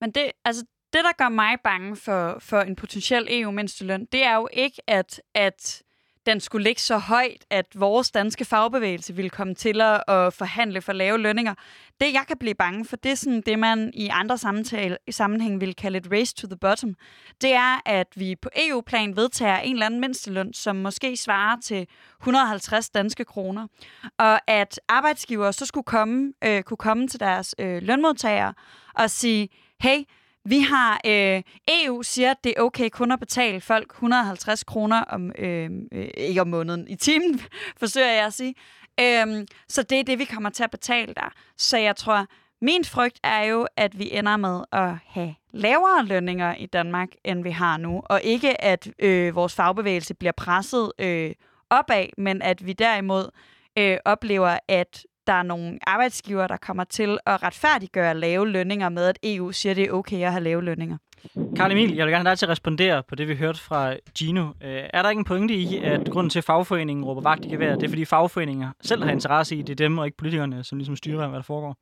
[0.00, 0.62] Men det, altså,
[0.94, 5.22] det, der gør mig bange for, for en potentiel EU-mindsteløn, det er jo ikke, at,
[5.34, 5.82] at
[6.26, 10.92] den skulle ligge så højt, at vores danske fagbevægelse ville komme til at forhandle for
[10.92, 11.54] lave lønninger.
[12.00, 15.60] Det, jeg kan blive bange for, det er sådan det, man i andre samtale, sammenhæng
[15.60, 16.96] vil kalde et race to the bottom.
[17.40, 21.86] Det er, at vi på EU-plan vedtager en eller anden mindsteløn, som måske svarer til
[22.20, 23.66] 150 danske kroner.
[24.18, 28.54] Og at arbejdsgiver så skulle komme, øh, kunne komme til deres øh, lønmodtagere
[28.94, 29.48] og sige,
[29.80, 29.98] hey,
[30.44, 31.42] vi har, øh,
[31.84, 36.08] EU siger, at det er okay kun at betale folk 150 kroner om, øh, øh,
[36.16, 37.40] ikke om måneden, i timen,
[37.80, 38.54] forsøger jeg at sige.
[39.00, 41.32] Øh, så det er det, vi kommer til at betale der.
[41.56, 42.26] Så jeg tror,
[42.62, 47.42] min frygt er jo, at vi ender med at have lavere lønninger i Danmark, end
[47.42, 48.02] vi har nu.
[48.04, 51.32] Og ikke, at øh, vores fagbevægelse bliver presset øh,
[51.70, 53.30] opad, men at vi derimod
[53.78, 59.04] øh, oplever, at der er nogle arbejdsgiver, der kommer til at retfærdiggøre lave lønninger med,
[59.04, 60.96] at EU siger, det er okay at have lave lønninger.
[61.56, 63.94] Karl Emil, jeg vil gerne have dig til at respondere på det, vi hørte fra
[64.18, 64.48] Gino.
[64.62, 67.48] Øh, er der ikke en pointe i, at grunden til, at fagforeningen råber vagt i
[67.48, 70.64] gevær, det er, fordi fagforeninger selv har interesse i, det er dem og ikke politikerne,
[70.64, 71.76] som ligesom styrer, hvad der foregår?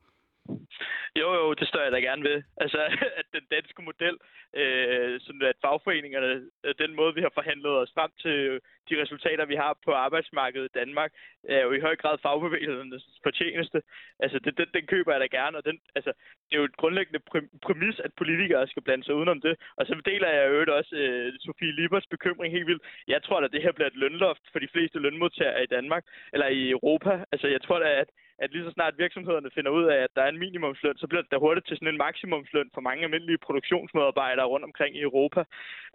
[1.21, 2.43] Jo, jo, det står jeg da gerne ved.
[2.57, 2.79] Altså,
[3.21, 4.17] at den danske model,
[4.61, 6.33] øh, sådan at fagforeningerne,
[6.65, 9.93] øh, den måde, vi har forhandlet os frem til øh, de resultater, vi har på
[9.93, 11.13] arbejdsmarkedet i Danmark,
[11.49, 13.83] er jo i høj grad fagbevægelsernes fortjeneste.
[14.19, 16.13] Altså, det, den, den køber jeg da gerne, og den, altså,
[16.47, 17.21] det er jo et grundlæggende
[17.63, 19.55] præmis, at politikere skal blande sig udenom det.
[19.77, 22.83] Og så deler jeg jo også øh, Sofie Libers bekymring helt vildt.
[23.09, 26.47] Jeg tror at det her bliver et lønloft for de fleste lønmodtagere i Danmark, eller
[26.47, 27.25] i Europa.
[27.33, 28.09] Altså, jeg tror da, at
[28.43, 31.23] at lige så snart virksomhederne finder ud af, at der er en minimumsløn, så bliver
[31.23, 35.45] det da hurtigt til sådan en maksimumsløn for mange almindelige produktionsmedarbejdere rundt omkring i Europa.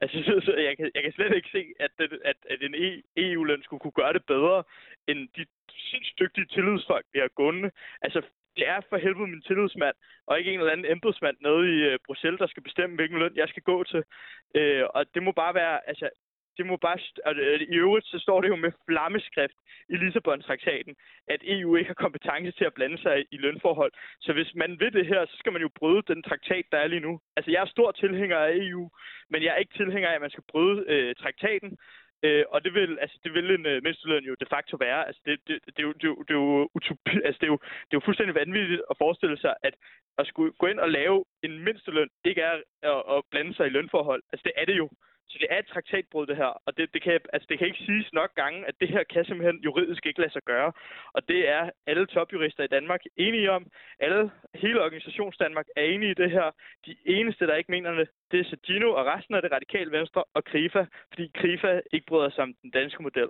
[0.01, 2.89] Altså, så jeg, kan, jeg kan slet ikke se, at, det, at, at en e
[3.17, 4.63] EU-løn skulle kunne gøre det bedre,
[5.07, 5.45] end de
[5.89, 7.71] sindssygt dygtige tillidsfolk, vi har gående.
[8.01, 8.21] Altså,
[8.57, 9.95] det er for helvede min tillidsmand,
[10.27, 13.35] og ikke en eller anden embedsmand nede i øh, Bruxelles, der skal bestemme, hvilken løn
[13.35, 14.03] jeg skal gå til.
[14.55, 16.09] Øh, og det må bare være, altså,
[16.57, 16.99] det må bare...
[17.25, 19.57] Og øh, I øvrigt, så står det jo med flammeskrift
[19.89, 20.95] i Lissabon-traktaten,
[21.27, 23.91] at EU ikke har kompetence til at blande sig i lønforhold.
[24.21, 26.87] Så hvis man vil det her, så skal man jo bryde den traktat, der er
[26.87, 27.19] lige nu.
[27.35, 28.89] Altså, jeg er stor tilhænger af EU,
[29.29, 31.77] men jeg er ikke tilhænger af, at man skal bryde øh, traktaten.
[32.23, 35.07] Øh, og det vil, altså, det vil en øh, mindsteløn jo de facto være.
[35.07, 37.47] Altså, det, det, det, er jo, det, er jo, det, er jo utopi, altså, det,
[37.47, 39.73] er jo, det er jo fuldstændig vanvittigt at forestille sig, at
[40.17, 43.69] at skulle gå ind og lave en mindsteløn ikke er at, at blande sig i
[43.69, 44.23] lønforhold.
[44.31, 44.89] Altså, det er det jo.
[45.29, 46.51] Så det er et traktatbrud, det her.
[46.65, 49.25] Og det, det, kan, altså, det kan ikke siges nok gange, at det her kan
[49.25, 50.71] simpelthen juridisk ikke lade sig gøre.
[51.13, 53.63] Og det er alle topjurister i Danmark enige om.
[53.99, 56.47] Alle, hele organisations Danmark er enige i det her.
[56.85, 60.23] De eneste, der ikke mener det, det er Sagino og resten af det radikale venstre
[60.33, 63.29] og Krifa, fordi Krifa ikke bryder sig om den danske model.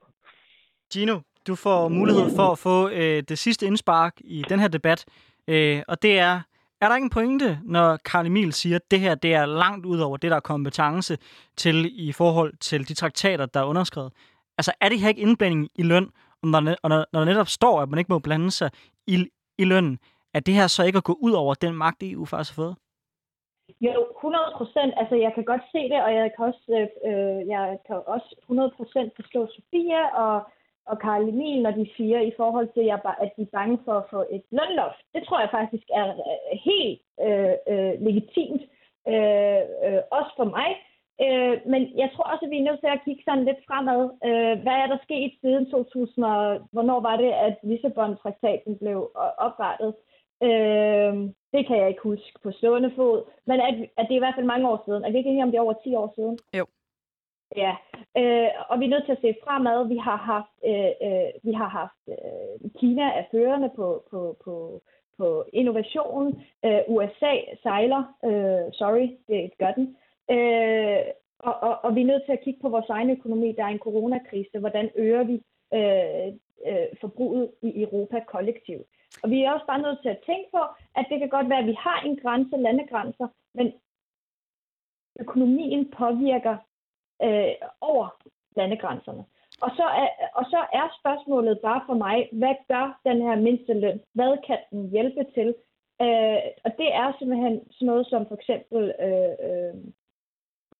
[0.93, 5.05] Gino, du får mulighed for at få øh, det sidste indspark i den her debat,
[5.47, 6.41] øh, og det er,
[6.81, 9.85] er der ikke en pointe, når Karl Emil siger, at det her det er langt
[9.85, 11.17] ud over det, der er kompetence
[11.57, 14.13] til i forhold til de traktater, der er underskrevet?
[14.57, 16.11] Altså, er det her ikke indblanding i løn,
[16.41, 18.69] og når, når, når der netop står, at man ikke må blande sig
[19.07, 19.99] i, i lønnen,
[20.33, 22.75] at det her så ikke at gå ud over den magt, EU faktisk har fået?
[23.81, 24.93] Jo, 100 procent.
[24.97, 28.35] Altså, jeg kan godt se det, og jeg kan også, øh, øh jeg kan også
[28.39, 30.35] 100 procent forstå Sofia og
[30.91, 32.85] og Karl Emil, når de siger i forhold til,
[33.23, 35.01] at de er bange for at få et lønloft.
[35.13, 38.61] Det tror jeg faktisk er øh, helt øh, øh, legitimt,
[39.11, 40.69] øh, øh, også for mig.
[41.25, 44.01] Øh, men jeg tror også, at vi er nødt til at kigge sådan lidt fremad.
[44.27, 48.97] Øh, hvad er der sket siden 2000, og hvornår var det, at Lissabon-traktaten blev
[49.47, 49.91] oprettet?
[50.47, 51.13] Øh,
[51.53, 53.17] det kan jeg ikke huske på stående fod,
[53.49, 55.03] men at, at det er i hvert fald mange år siden.
[55.03, 56.37] Er vi ikke enige om det er over 10 år siden?
[56.59, 56.65] Jo.
[57.55, 57.75] Ja,
[58.17, 59.87] øh, og vi er nødt til at se fremad.
[59.87, 64.81] Vi har haft, øh, øh, vi har haft øh, Kina er førende på, på, på,
[65.17, 66.41] på innovation.
[66.65, 67.33] Øh, USA
[67.63, 68.03] sejler.
[68.25, 69.97] Øh, sorry, det gør den.
[70.31, 71.03] Øh,
[71.39, 73.51] og, og, og vi er nødt til at kigge på vores egen økonomi.
[73.51, 74.59] Der er en coronakrise.
[74.59, 75.35] Hvordan øger vi
[75.73, 76.27] øh,
[76.67, 78.87] øh, forbruget i Europa kollektivt?
[79.23, 80.61] Og vi er også bare nødt til at tænke på,
[80.95, 83.73] at det kan godt være, at vi har en grænse, landegrænser, men
[85.19, 86.57] økonomien påvirker
[87.23, 88.07] øh, over
[88.55, 89.23] landegrænserne.
[89.61, 93.99] Og så, er, og så er spørgsmålet bare for mig, hvad gør den her mindsteløn?
[94.13, 95.55] Hvad kan den hjælpe til?
[96.01, 99.75] Øh, og det er simpelthen sådan noget som for eksempel øh, øh,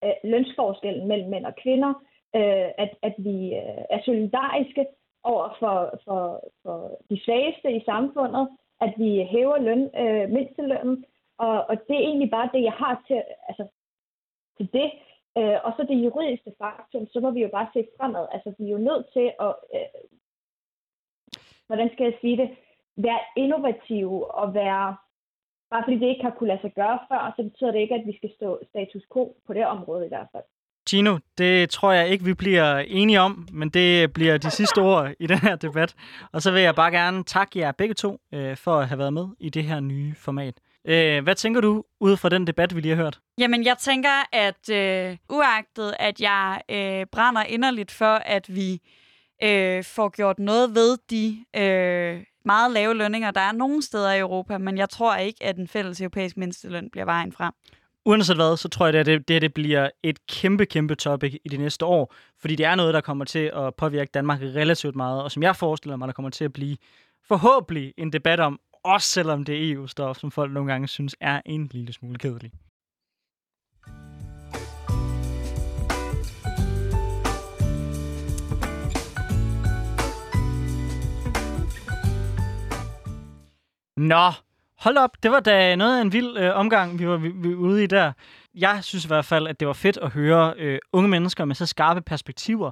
[0.04, 1.94] øh, lønsforskellen mellem mænd og kvinder,
[2.36, 4.86] øh, at, at vi øh, er solidariske
[5.24, 6.22] over for, for,
[6.64, 8.50] for de svageste i samfundet,
[8.82, 11.06] at vi hæver løn, øh, mindstelønnen,
[11.38, 13.68] og, og det er egentlig bare det, jeg har til, altså,
[14.58, 14.92] til det.
[15.38, 18.26] Øh, og så det juridiske faktum, så må vi jo bare se fremad.
[18.32, 19.90] Altså, vi er jo nødt til at, øh,
[21.68, 22.50] hvordan skal jeg sige det,
[22.98, 24.96] være innovative og være,
[25.72, 28.08] bare fordi det ikke har kunne lade sig gøre før, så betyder det ikke, at
[28.08, 30.44] vi skal stå status quo på det område i hvert fald.
[30.90, 35.12] Gino, det tror jeg ikke, vi bliver enige om, men det bliver de sidste ord
[35.20, 35.96] i den her debat.
[36.32, 39.14] Og så vil jeg bare gerne takke jer begge to øh, for at have været
[39.14, 40.56] med i det her nye format.
[40.88, 43.20] Øh, hvad tænker du ud fra den debat, vi lige har hørt?
[43.38, 48.82] Jamen, jeg tænker, at øh, uagtet, at jeg øh, brænder inderligt for, at vi
[49.44, 54.20] øh, får gjort noget ved de øh, meget lave lønninger, der er nogle steder i
[54.20, 57.54] Europa, men jeg tror ikke, at en fælles europæisk mindsteløn bliver vejen frem.
[58.06, 61.50] Uanset hvad, så tror jeg, at det, det, det bliver et kæmpe, kæmpe topic i
[61.50, 65.24] de næste år, fordi det er noget, der kommer til at påvirke Danmark relativt meget,
[65.24, 66.78] og som jeg forestiller mig, der kommer til at blive
[67.28, 71.42] forhåbentlig en debat om, også selvom det er EU-stof, som folk nogle gange synes er
[71.46, 72.52] en lille smule kedelig.
[83.98, 84.32] Nå,
[84.78, 85.24] hold op.
[85.24, 87.84] Det var da noget af en vild øh, omgang, vi var, vi, vi var ude
[87.84, 88.12] i der.
[88.56, 91.56] Jeg synes i hvert fald, at det var fedt at høre øh, unge mennesker med
[91.56, 92.72] så skarpe perspektiver.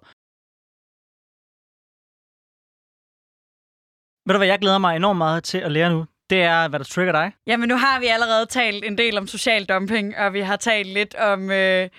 [4.26, 6.06] Ved du hvad, jeg glæder mig enormt meget til at lære nu?
[6.30, 7.32] Det er, hvad der trigger dig.
[7.48, 10.88] Jamen, nu har vi allerede talt en del om social dumping, og vi har talt
[10.88, 11.90] lidt om øh,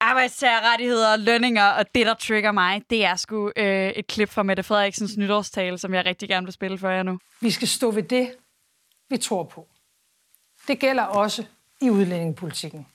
[0.00, 4.42] arbejdstagerrettigheder og lønninger, og det, der trigger mig, det er sgu øh, et klip fra
[4.42, 7.18] Mette Frederiksens nytårstale, som jeg rigtig gerne vil spille for jer nu.
[7.40, 8.34] Vi skal stå ved det,
[9.10, 9.68] vi tror på.
[10.68, 11.44] Det gælder også
[11.80, 12.86] i udlændingepolitikken.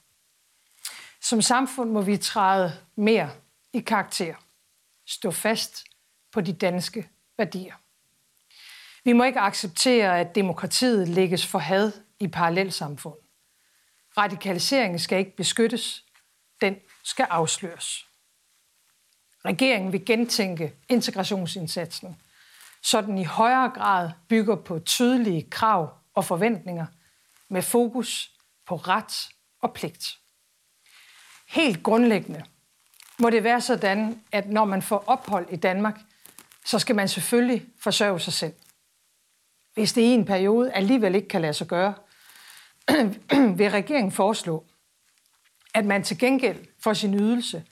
[1.21, 3.29] Som samfund må vi træde mere
[3.73, 4.35] i karakter.
[5.07, 5.83] Stå fast
[6.31, 7.73] på de danske værdier.
[9.07, 13.17] Vi må ikke acceptere, at demokratiet lægges for had i parallelsamfund.
[14.17, 16.03] Radikaliseringen skal ikke beskyttes,
[16.61, 18.05] den skal afsløres.
[19.45, 22.21] Regeringen vil gentænke integrationsindsatsen,
[22.83, 26.85] så den i højere grad bygger på tydelige krav og forventninger
[27.49, 28.31] med fokus
[28.65, 29.29] på ret
[29.61, 30.17] og pligt.
[31.47, 32.43] Helt grundlæggende
[33.19, 35.99] må det være sådan, at når man får ophold i Danmark,
[36.65, 38.53] så skal man selvfølgelig forsørge sig selv.
[39.77, 41.93] Hvis det i en periode alligevel ikke kan lade sig gøre,
[43.57, 44.63] vil regeringen foreslå,
[45.73, 47.63] at man til gengæld for sin ydelse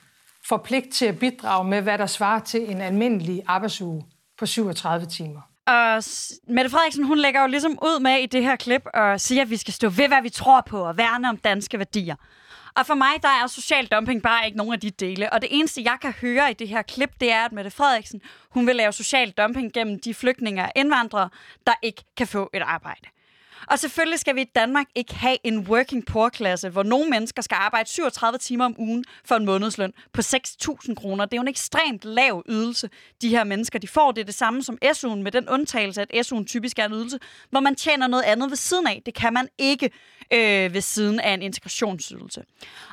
[0.48, 4.06] får pligt til at bidrage med, hvad der svarer til en almindelig arbejdsuge
[4.38, 5.40] på 37 timer.
[5.66, 6.02] Og
[6.48, 9.50] Mette Frederiksen, hun lægger jo ligesom ud med i det her klip og siger, at
[9.50, 12.16] vi skal stå ved, hvad vi tror på og værne om danske værdier.
[12.76, 15.32] Og for mig, der er social dumping bare ikke nogen af de dele.
[15.32, 18.20] Og det eneste, jeg kan høre i det her klip, det er, at Mette Frederiksen,
[18.50, 21.28] hun vil lave social dumping gennem de flygtninge og indvandrere,
[21.66, 23.08] der ikke kan få et arbejde.
[23.70, 27.42] Og selvfølgelig skal vi i Danmark ikke have en working poor klasse, hvor nogle mennesker
[27.42, 31.24] skal arbejde 37 timer om ugen for en månedsløn på 6.000 kroner.
[31.24, 32.90] Det er jo en ekstremt lav ydelse,
[33.22, 34.12] de her mennesker de får.
[34.12, 37.18] Det er det samme som SU'en, med den undtagelse, at SU'en typisk er en ydelse,
[37.50, 39.02] hvor man tjener noget andet ved siden af.
[39.06, 39.90] Det kan man ikke
[40.32, 42.44] øh, ved siden af en integrationsydelse.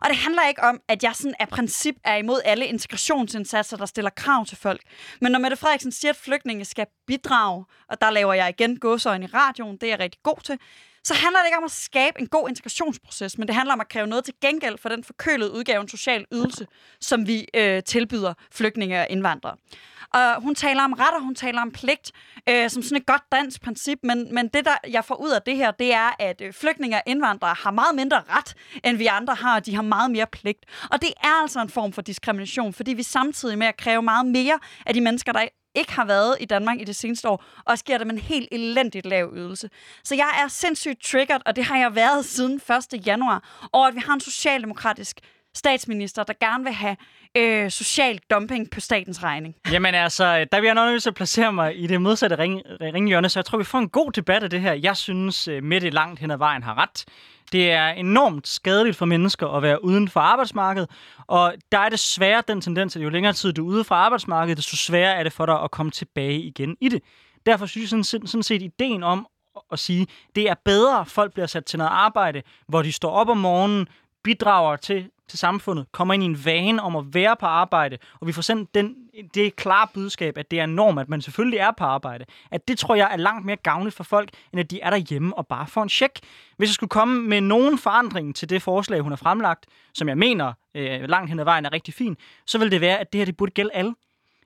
[0.02, 3.86] Og det handler ikke om, at jeg sådan af princip er imod alle integrationsindsatser, der
[3.86, 4.82] stiller krav til folk.
[5.22, 9.26] Men når Mette Frederiksen siger, at flygtninge skal bidrage, og der laver jeg igen gåsøjne
[9.26, 10.58] i radioen, det er jeg rigtig god til,
[11.04, 13.90] så handler det ikke om at skabe en god integrationsproces, men det handler om at
[13.90, 16.68] kræve noget til gengæld for den forkølede udgave en social ydelse,
[17.02, 19.56] som vi øh, tilbyder flygtninge og indvandrere.
[20.14, 22.12] Og hun taler om ret, og hun taler om pligt,
[22.50, 25.42] øh, som sådan et godt dansk princip, men, men det, der jeg får ud af
[25.42, 29.06] det her, det er, at øh, flygtninge og indvandrere har meget mindre ret, end vi
[29.06, 30.66] andre har, og de har meget mere pligt.
[30.92, 34.26] Og det er altså en form for diskrimination, fordi vi samtidig med at kræve meget
[34.26, 37.80] mere af de mennesker, der ikke har været i Danmark i det seneste år, og
[37.80, 39.70] sker dem en helt elendigt lav ydelse.
[40.04, 42.62] Så jeg er sindssygt triggered, og det har jeg været siden
[42.94, 43.06] 1.
[43.08, 45.20] januar, over at vi har en socialdemokratisk
[45.56, 46.98] statsminister, der gerne vil have
[47.38, 49.56] øh, social dumping på statens regning.
[49.72, 52.38] Jamen altså, øh, der vil jeg nok nødt til at placere mig i det modsatte
[52.38, 54.74] ring, ringhjørne, så jeg tror, vi får en god debat af det her.
[54.74, 57.06] Jeg synes, øh, Mette langt hen ad vejen har ret.
[57.52, 60.90] Det er enormt skadeligt for mennesker at være uden for arbejdsmarkedet,
[61.28, 64.58] og der er desværre den tendens, at jo længere tid du er ude fra arbejdsmarkedet,
[64.58, 67.04] desto sværere er det for dig at komme tilbage igen i det.
[67.46, 69.28] Derfor synes jeg sådan, sådan set, ideen om
[69.72, 73.12] at sige, det er bedre, at folk bliver sat til noget arbejde, hvor de står
[73.12, 73.88] op om morgenen,
[74.24, 78.28] bidrager til til samfundet, kommer ind i en vane om at være på arbejde, og
[78.28, 78.96] vi får sendt den,
[79.34, 82.26] det klare budskab, at det er norm, at man selvfølgelig er på arbejde.
[82.52, 85.38] At det tror jeg er langt mere gavnligt for folk, end at de er derhjemme
[85.38, 86.20] og bare får en check.
[86.58, 90.18] Hvis jeg skulle komme med nogen forandring til det forslag, hun har fremlagt, som jeg
[90.18, 93.20] mener øh, langt hen ad vejen er rigtig fin, så vil det være, at det
[93.20, 93.96] her det burde gælde alle.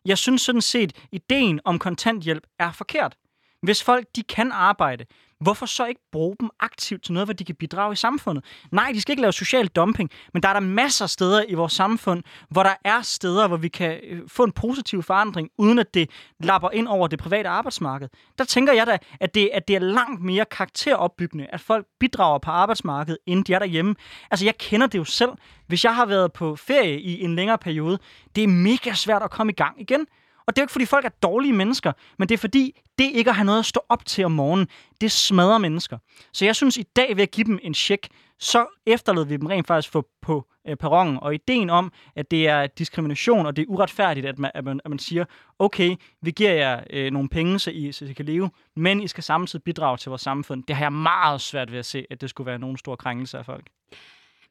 [0.06, 3.16] Jeg synes sådan set, ideen om kontanthjælp er forkert.
[3.62, 5.06] Hvis folk de kan arbejde,
[5.40, 8.46] hvorfor så ikke bruge dem aktivt til noget, hvor de kan bidrage i samfundet?
[8.72, 11.54] Nej, de skal ikke lave social dumping, men der er der masser af steder i
[11.54, 15.80] vores samfund, hvor der er steder, hvor vi kan øh, få en positiv forandring, uden
[15.80, 18.08] at det lapper ind over det private arbejdsmarked.
[18.38, 22.40] Der tænker jeg da, at det, at det er langt mere karakteropbyggende, at folk bidrager
[22.40, 23.96] på arbejdsmarkedet, inden de er derhjemme.
[24.32, 25.32] Altså, jeg kender det jo selv.
[25.68, 28.00] Hvis jeg har været på ferie i en længere periode,
[28.36, 30.08] det er mega svært at komme i gang igen.
[30.48, 33.12] Og det er jo ikke, fordi folk er dårlige mennesker, men det er fordi, det
[33.14, 34.68] ikke at have noget at stå op til om morgenen,
[35.02, 35.98] det smadrer mennesker.
[36.34, 38.08] Så jeg synes, i dag ved at give dem en check,
[38.40, 41.18] så efterlod vi dem rent faktisk få på øh, perronen.
[41.22, 44.80] Og ideen om, at det er diskrimination, og det er uretfærdigt, at man, at man,
[44.86, 45.26] at man siger,
[45.60, 49.08] okay, vi giver jer øh, nogle penge, så I, så I kan leve, men I
[49.08, 50.64] skal samtidig bidrage til vores samfund.
[50.64, 53.38] Det har jeg meget svært ved at se, at det skulle være nogen stor krænkelse
[53.38, 53.68] af folk.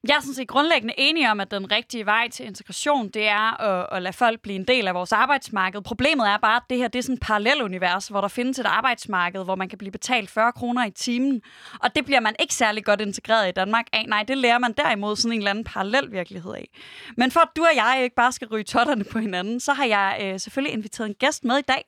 [0.08, 3.62] Jeg er sådan set grundlæggende enig om, at den rigtige vej til integration, det er
[3.62, 5.82] at, at lade folk blive en del af vores arbejdsmarked.
[5.82, 8.66] Problemet er bare, at det her det er sådan et parallelunivers, hvor der findes et
[8.66, 11.42] arbejdsmarked, hvor man kan blive betalt 40 kroner i timen.
[11.80, 14.04] Og det bliver man ikke særlig godt integreret i Danmark af.
[14.08, 16.68] Nej, det lærer man derimod sådan en eller anden parallel virkelighed af.
[17.16, 19.84] Men for at du og jeg ikke bare skal ryge totterne på hinanden, så har
[19.84, 21.84] jeg øh, selvfølgelig inviteret en gæst med i dag.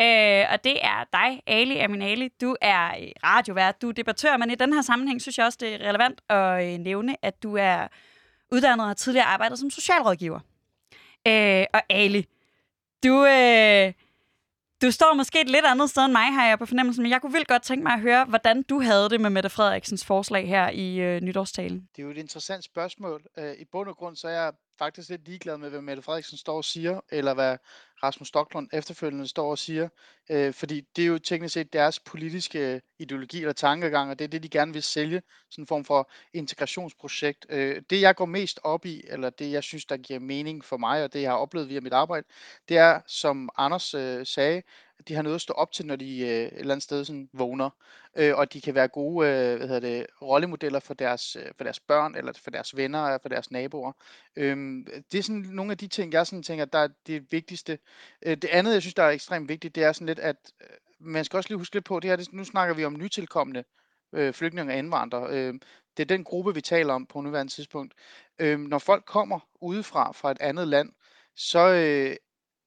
[0.00, 2.28] Øh, og det er dig, Ali Amin Ali.
[2.40, 2.90] Du er
[3.24, 6.20] radiovært, du er debattør, men i den her sammenhæng synes jeg også, det er relevant
[6.28, 7.88] at øh, nævne, at du er
[8.52, 10.40] uddannet og har tidligere arbejdet som socialrådgiver.
[11.26, 12.26] Øh, og Ali,
[13.04, 13.92] du, øh,
[14.82, 17.20] du står måske et lidt andet sted end mig, har jeg på fornemmelsen, men jeg
[17.20, 20.48] kunne vildt godt tænke mig at høre, hvordan du havde det med Mette Frederiksens forslag
[20.48, 21.88] her i øh, nytårstalen.
[21.96, 23.22] Det er jo et interessant spørgsmål.
[23.38, 26.38] Øh, I bund og grund så er jeg faktisk lidt ligeglad med, hvad Mette Frederiksen
[26.38, 27.56] står og siger, eller hvad
[28.02, 29.88] Rasmus Stocklund efterfølgende står og siger,
[30.30, 34.24] øh, fordi det er jo teknisk set deres politiske øh, ideologi eller tankegang, og det
[34.24, 37.46] er det, de gerne vil sælge, sådan en form for integrationsprojekt.
[37.48, 40.76] Øh, det, jeg går mest op i, eller det, jeg synes, der giver mening for
[40.76, 42.26] mig, og det, jeg har oplevet via mit arbejde,
[42.68, 44.62] det er, som Anders øh, sagde,
[45.08, 47.28] de har noget at stå op til, når de øh, et eller andet sted sådan
[47.32, 47.70] vågner,
[48.16, 51.64] øh, og de kan være gode øh, hvad hedder det, rollemodeller for deres, øh, for
[51.64, 53.92] deres børn, eller for deres venner, eller for deres naboer.
[54.36, 54.56] Øh,
[55.12, 57.78] det er sådan nogle af de ting, jeg sådan tænker, der er det vigtigste.
[58.22, 60.68] Øh, det andet, jeg synes, der er ekstremt vigtigt, det er sådan lidt, at øh,
[61.00, 63.64] man skal også lige huske lidt på, det her, det, nu snakker vi om nytilkommende
[64.12, 65.30] øh, flygtninge og indvandrere.
[65.30, 65.54] Øh,
[65.96, 67.94] det er den gruppe, vi taler om på nuværende tidspunkt.
[68.38, 70.92] Øh, når folk kommer udefra, fra et andet land,
[71.34, 72.16] så øh,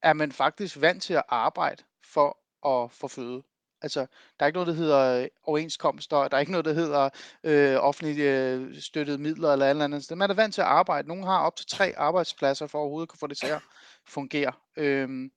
[0.04, 1.84] er man faktisk vant til at arbejde
[2.14, 2.38] for
[2.68, 3.44] at få føde.
[3.82, 4.00] Altså,
[4.40, 7.10] der er ikke noget, der hedder øh, overenskomster, der er ikke noget, der hedder
[7.44, 10.18] øh, offentligt øh, støttede midler eller andet andet.
[10.18, 11.08] Man er vant til at arbejde.
[11.08, 13.62] Nogle har op til tre arbejdspladser for overhovedet at kunne få det til at
[14.08, 14.52] fungere.
[14.78, 15.32] Øhm,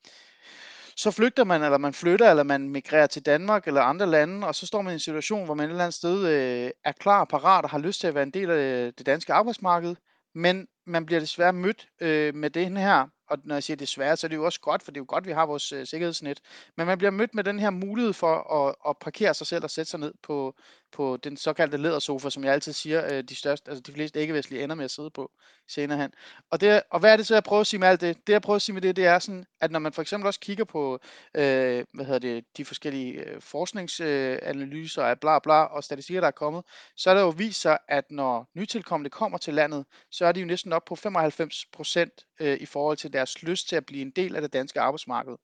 [0.97, 4.55] så flygter man, eller man flytter, eller man migrerer til Danmark eller andre lande, og
[4.55, 7.25] så står man i en situation, hvor man et eller andet sted øh, er klar,
[7.25, 9.97] parat og har lyst til at være en del af øh, det danske arbejdsmarked,
[10.35, 14.27] men man bliver desværre mødt øh, med den her og når jeg siger desværre, så
[14.27, 16.41] er det jo også godt, for det er jo godt, vi har vores øh, sikkerhedsnet.
[16.77, 19.71] Men man bliver mødt med den her mulighed for at, at parkere sig selv og
[19.71, 20.55] sætte sig ned på,
[20.93, 24.63] på den såkaldte ledersofa, som jeg altid siger, øh, de, største, altså de fleste ikke-vestlige
[24.63, 25.31] ender med at sidde på
[25.69, 26.13] senere hen.
[26.51, 28.27] Og, det, og hvad er det så, jeg prøver at sige med alt det?
[28.27, 30.27] Det, jeg prøver at sige med det, det er sådan, at når man for eksempel
[30.27, 31.01] også kigger på
[31.35, 36.33] øh, hvad hedder det, de forskellige øh, forskningsanalyser af bla bla og statistikker, der er
[36.33, 36.63] kommet,
[36.97, 40.41] så er der jo vist sig, at når nytilkommende kommer til landet, så er de
[40.41, 42.13] jo næsten op på 95 procent
[42.43, 45.37] øh, i forhold til deres lyst til at blive en del af det danske arbejdsmarked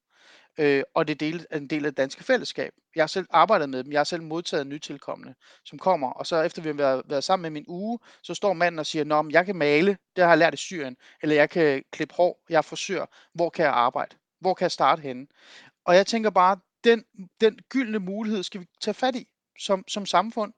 [0.59, 2.72] øh, og det er del, en del af det danske fællesskab.
[2.94, 5.34] Jeg har selv arbejdet med dem, jeg har selv modtaget nytilkommende,
[5.64, 8.53] som kommer, og så efter vi har været, været sammen med min uge, så står
[8.53, 11.51] manden og siger, Nå, jeg kan male, det har jeg lært i Syrien, eller jeg
[11.51, 14.16] kan klippe hår, jeg er frisør, hvor kan jeg arbejde?
[14.40, 15.26] Hvor kan jeg starte henne?
[15.84, 17.05] Og jeg tænker bare, den,
[17.40, 19.28] den gyldne mulighed skal vi tage fat i
[19.59, 20.53] som, som samfund.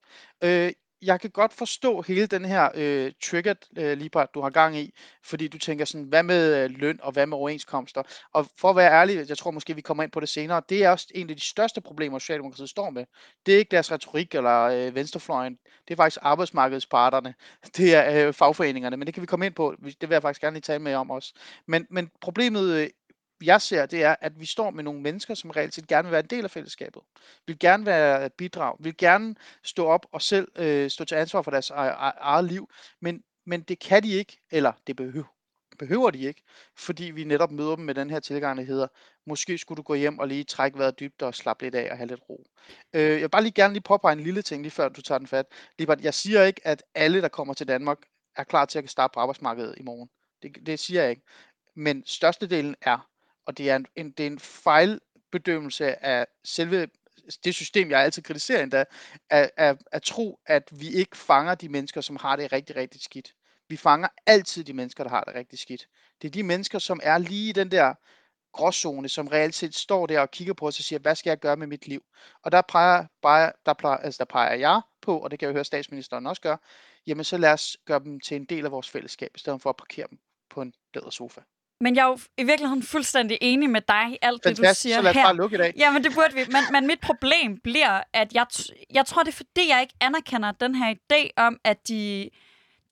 [0.45, 0.73] Øh,
[1.03, 4.95] jeg kan godt forstå hele den her øh, trigger, øh, libra, du har gang i,
[5.25, 8.03] fordi du tænker sådan, hvad med øh, løn og hvad med overenskomster?
[8.33, 10.85] Og for at være ærlig, jeg tror måske, vi kommer ind på det senere, det
[10.85, 13.05] er også en af de største problemer, Socialdemokratiet står med.
[13.47, 17.35] Det er ikke deres retorik eller øh, venstrefløjen, det er faktisk arbejdsmarkedsparterne,
[17.77, 20.41] det er øh, fagforeningerne, men det kan vi komme ind på, det vil jeg faktisk
[20.41, 21.35] gerne lige tale med om også.
[21.67, 22.89] Men, men problemet øh,
[23.43, 26.13] jeg ser, det er, at vi står med nogle mennesker, som reelt set gerne vil
[26.13, 27.03] være en del af fællesskabet.
[27.47, 28.77] Vil gerne være et bidrag.
[28.81, 29.35] Vil gerne
[29.65, 32.71] stå op og selv øh, stå til ansvar for deres e-, e-, eget liv.
[33.01, 35.35] Men, men det kan de ikke, eller det behøver,
[35.79, 36.43] behøver de ikke,
[36.77, 38.87] fordi vi netop møder dem med den her tilgang, der hedder,
[39.27, 41.97] måske skulle du gå hjem og lige trække vejret dybt og slappe lidt af og
[41.97, 42.47] have lidt ro.
[42.93, 45.19] Øh, jeg vil bare lige gerne lige påpege en lille ting, lige før du tager
[45.19, 45.47] den fat.
[45.79, 47.99] Lige jeg siger ikke, at alle, der kommer til Danmark,
[48.37, 50.09] er klar til at starte på arbejdsmarkedet i morgen.
[50.43, 51.23] Det, det siger jeg ikke.
[51.77, 53.10] Men størstedelen er
[53.51, 56.89] og det er en, en, det er en fejlbedømmelse af selve
[57.45, 58.85] det system, jeg altid kritiserer endda,
[59.31, 63.03] at, at, at tro, at vi ikke fanger de mennesker, som har det rigtig, rigtig
[63.03, 63.35] skidt.
[63.69, 65.89] Vi fanger altid de mennesker, der har det rigtig skidt.
[66.23, 67.95] Det er de mennesker, som er lige i den der
[68.53, 71.39] gråzone, som reelt set står der og kigger på os og siger, hvad skal jeg
[71.39, 72.03] gøre med mit liv?
[72.43, 75.55] Og der peger, bare, der, plejer, altså der peger jeg på, og det kan jeg
[75.55, 76.59] høre statsministeren også gøre,
[77.07, 79.71] jamen så lad os gøre dem til en del af vores fællesskab, i stedet for
[79.71, 80.19] at parkere dem
[80.51, 80.75] på en
[81.11, 81.41] sofa.
[81.81, 84.75] Men jeg er jo i virkeligheden fuldstændig enig med dig i alt Fantastisk, det, du
[84.75, 85.25] siger så lad os her.
[85.25, 85.75] bare lukke i dag.
[85.77, 86.41] Ja, men det burde vi.
[86.47, 88.47] Men, men mit problem bliver, at jeg,
[88.95, 92.31] jeg tror, det er fordi, jeg ikke anerkender den her idé om, at de...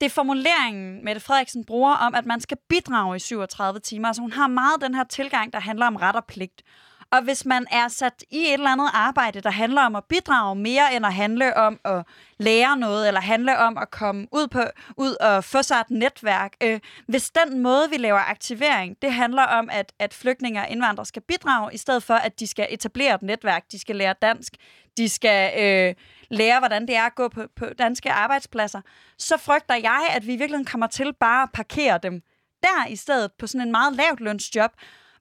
[0.00, 4.08] Det er formuleringen, Mette Frederiksen bruger om, at man skal bidrage i 37 timer.
[4.08, 6.62] Altså hun har meget den her tilgang, der handler om ret og pligt.
[7.10, 10.56] Og hvis man er sat i et eller andet arbejde, der handler om at bidrage
[10.56, 12.06] mere end at handle om at
[12.38, 14.62] lære noget, eller handle om at komme ud, på,
[14.96, 16.52] ud og få sig et netværk.
[16.62, 21.06] Øh, hvis den måde, vi laver aktivering, det handler om, at, at flygtninge og indvandrere
[21.06, 24.52] skal bidrage, i stedet for, at de skal etablere et netværk, de skal lære dansk,
[24.96, 25.94] de skal øh,
[26.30, 28.80] lære, hvordan det er at gå på, på danske arbejdspladser,
[29.18, 32.22] så frygter jeg, at vi i virkeligheden kommer til bare at parkere dem
[32.62, 34.70] der i stedet på sådan en meget lavt lønsjob,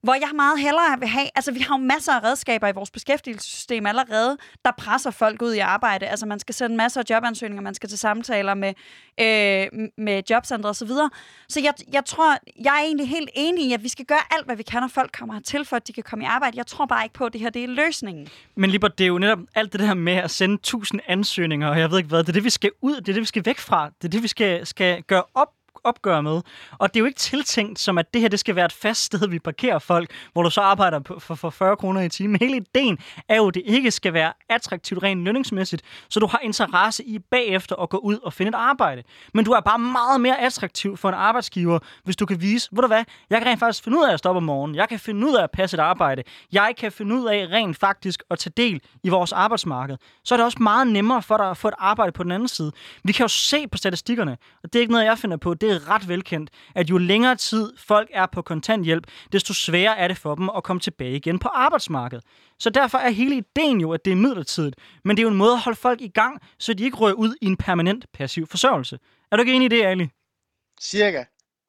[0.03, 2.91] hvor jeg meget hellere vil have, altså vi har jo masser af redskaber i vores
[2.91, 6.07] beskæftigelsessystem allerede, der presser folk ud i arbejde.
[6.07, 8.73] Altså man skal sende masser af jobansøgninger, man skal til samtaler med,
[9.19, 10.87] øh, med jobcenter osv.
[10.87, 11.09] Så,
[11.49, 14.45] så jeg, jeg tror, jeg er egentlig helt enig i, at vi skal gøre alt,
[14.45, 16.57] hvad vi kan, når folk kommer hertil, for at de kan komme i arbejde.
[16.57, 18.27] Jeg tror bare ikke på, at det her det er løsningen.
[18.55, 21.79] Men lige det er jo netop alt det der med at sende tusind ansøgninger, og
[21.79, 23.45] jeg ved ikke hvad, det er det, vi skal ud, det er det, vi skal
[23.45, 25.47] væk fra, det er det, vi skal, skal gøre op
[25.87, 26.41] opgør med.
[26.77, 29.03] Og det er jo ikke tiltænkt som, at det her det skal være et fast
[29.03, 32.37] sted, vi parkerer folk, hvor du så arbejder på, for, for 40 kroner i timen.
[32.39, 32.97] Hele ideen
[33.29, 37.19] er jo, at det ikke skal være attraktivt rent lønningsmæssigt, så du har interesse i
[37.19, 39.03] bagefter at gå ud og finde et arbejde.
[39.33, 42.81] Men du er bare meget mere attraktiv for en arbejdsgiver, hvis du kan vise, ved
[42.81, 44.99] du hvad, jeg kan rent faktisk finde ud af at stoppe om morgenen, jeg kan
[44.99, 48.39] finde ud af at passe et arbejde, jeg kan finde ud af rent faktisk at
[48.39, 49.97] tage del i vores arbejdsmarked.
[50.23, 52.47] Så er det også meget nemmere for dig at få et arbejde på den anden
[52.47, 52.71] side.
[53.03, 55.71] Vi kan jo se på statistikkerne, og det er ikke noget, jeg finder på, det
[55.71, 60.17] er ret velkendt, at jo længere tid folk er på kontanthjælp, desto sværere er det
[60.17, 62.23] for dem at komme tilbage igen på arbejdsmarkedet.
[62.59, 64.75] Så derfor er hele ideen jo, at det er midlertidigt.
[65.03, 67.13] Men det er jo en måde at holde folk i gang, så de ikke rører
[67.13, 68.99] ud i en permanent passiv forsørgelse.
[69.31, 70.09] Er du ikke enig i det, Ali?
[70.81, 71.23] Cirka.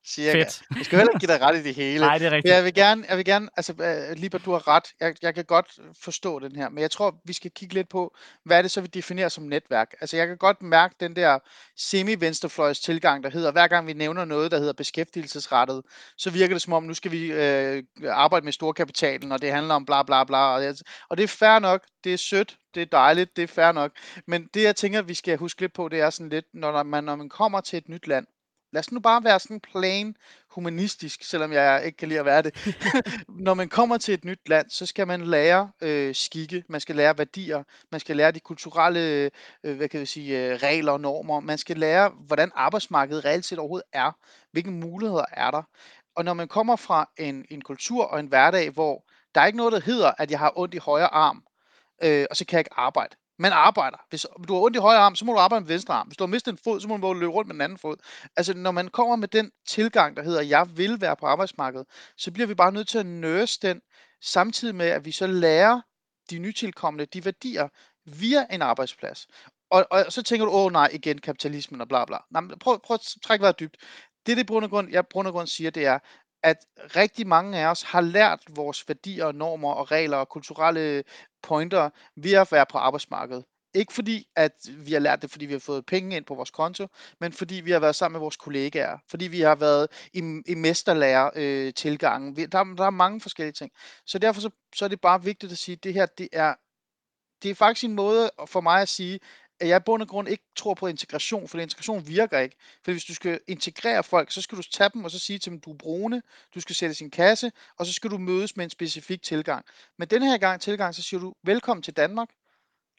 [0.06, 0.38] Cirka.
[0.38, 0.62] Fedt.
[0.76, 2.00] Jeg skal heller ikke give dig ret i det hele.
[2.06, 2.54] Nej, det er Men rigtigt.
[2.54, 4.84] jeg vil gerne, jeg vil gerne, altså uh, Liber, du har ret.
[5.00, 8.16] Jeg, jeg kan godt forstå den her, men jeg tror, vi skal kigge lidt på,
[8.44, 9.94] hvad er det så, vi definerer som netværk.
[10.00, 11.38] Altså jeg kan godt mærke den der
[11.76, 15.82] semi-venstrefløjs tilgang, der hedder, hver gang vi nævner noget, der hedder beskæftigelsesrettet,
[16.16, 19.74] så virker det som om, nu skal vi øh, arbejde med storkapitalen, og det handler
[19.74, 20.38] om bla bla bla.
[20.38, 23.46] Og, det, og det er fair nok, det er sødt, det er dejligt, det er
[23.46, 23.92] fair nok.
[24.26, 27.04] Men det, jeg tænker, vi skal huske lidt på, det er sådan lidt, når man,
[27.04, 28.26] når man kommer til et nyt land,
[28.72, 30.16] lad os nu bare være sådan plain
[30.50, 32.74] humanistisk, selvom jeg ikke kan lide at være det.
[33.28, 36.96] Når man kommer til et nyt land, så skal man lære øh, skikke, man skal
[36.96, 37.62] lære værdier,
[37.92, 39.30] man skal lære de kulturelle
[39.64, 43.44] øh, hvad kan jeg sige, øh, regler og normer, man skal lære, hvordan arbejdsmarkedet reelt
[43.44, 44.12] set overhovedet er,
[44.52, 45.62] hvilke muligheder er der.
[46.16, 49.04] Og når man kommer fra en, en kultur og en hverdag, hvor
[49.34, 51.44] der er ikke noget, der hedder, at jeg har ondt i højre arm,
[52.02, 53.16] øh, og så kan jeg ikke arbejde.
[53.38, 53.96] Man arbejder.
[54.08, 56.06] Hvis du har ondt i højre arm, så må du arbejde med venstre arm.
[56.06, 57.96] Hvis du har mistet en fod, så må du løbe rundt med den anden fod.
[58.36, 61.86] Altså, når man kommer med den tilgang, der hedder, jeg vil være på arbejdsmarkedet,
[62.16, 63.80] så bliver vi bare nødt til at nurse den,
[64.22, 65.80] samtidig med, at vi så lærer
[66.30, 67.68] de nytilkommende de værdier
[68.04, 69.26] via en arbejdsplads.
[69.70, 72.18] Og, og så tænker du, åh nej, igen kapitalismen og bla bla.
[72.30, 73.76] Nej, men prøv, prøv at trække vejret dybt.
[74.26, 75.98] Det, det grund, grund, jeg grund, grund siger, det er,
[76.42, 76.56] at
[76.96, 81.04] rigtig mange af os har lært vores værdier, normer og regler og kulturelle
[81.42, 83.44] pointer ved at være på arbejdsmarkedet.
[83.74, 86.50] Ikke fordi, at vi har lært det, fordi vi har fået penge ind på vores
[86.50, 86.86] konto,
[87.20, 90.54] men fordi vi har været sammen med vores kollegaer, fordi vi har været i, i
[90.54, 92.40] mesterlærer-tilgangen.
[92.40, 93.70] Øh, der, der er mange forskellige ting.
[94.06, 96.54] Så derfor så, så er det bare vigtigt at sige, at det her, det er,
[97.42, 99.20] det er faktisk en måde for mig at sige,
[99.60, 102.56] at jeg i bund og grund ikke tror på integration, for integration virker ikke.
[102.84, 105.52] For hvis du skal integrere folk, så skal du tage dem og så sige til
[105.52, 106.22] dem, du er brune,
[106.54, 109.64] du skal sætte sin kasse, og så skal du mødes med en specifik tilgang.
[109.98, 112.28] Men den her gang tilgang, så siger du, velkommen til Danmark,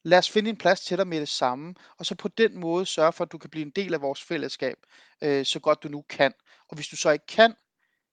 [0.04, 2.86] lad os finde en plads til dig med det samme, og så på den måde
[2.86, 4.78] sørge for, at du kan blive en del af vores fællesskab,
[5.22, 6.34] øh, så godt du nu kan.
[6.68, 7.56] Og hvis du så ikke kan,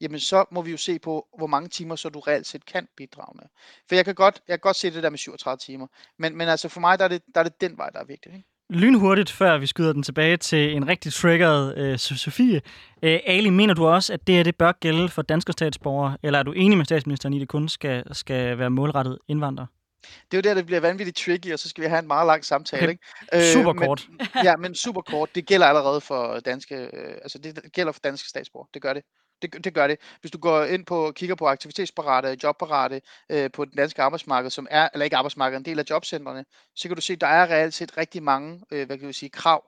[0.00, 2.88] jamen så må vi jo se på, hvor mange timer så du reelt set kan
[2.96, 3.44] bidrage med.
[3.88, 5.86] For jeg kan godt, jeg kan godt se det der med 37 timer,
[6.18, 8.04] men, men altså for mig, der er, det, der er det den vej, der er
[8.04, 8.32] vigtig.
[8.32, 8.44] Ikke?
[8.70, 12.60] Lynhurtigt, før vi skyder den tilbage til en rigtig triggeret øh, Sofie.
[13.02, 16.38] Øh, Ali, mener du også, at det her det bør gælde for danske statsborgere, eller
[16.38, 19.66] er du enig med statsministeren i, at det kun skal, skal være målrettet indvandrere?
[20.02, 22.26] Det er jo der, det bliver vanvittigt tricky, og så skal vi have en meget
[22.26, 22.90] lang samtale.
[22.90, 23.52] Ikke?
[23.52, 24.08] Super men, kort.
[24.44, 25.34] ja, men super kort.
[25.34, 28.68] Det gælder allerede for danske, øh, altså det gælder for danske statsborgere.
[28.74, 29.02] Det gør det.
[29.42, 29.98] Det, det gør det.
[30.20, 34.66] Hvis du går ind på kigger på aktivitetsparate, jobparate øh, på den danske arbejdsmarked, som
[34.70, 37.50] er, eller ikke arbejdsmarkedet, en del af jobcentrene, så kan du se, at der er
[37.50, 39.64] reelt set rigtig mange, øh, hvad kan vi sige, krav,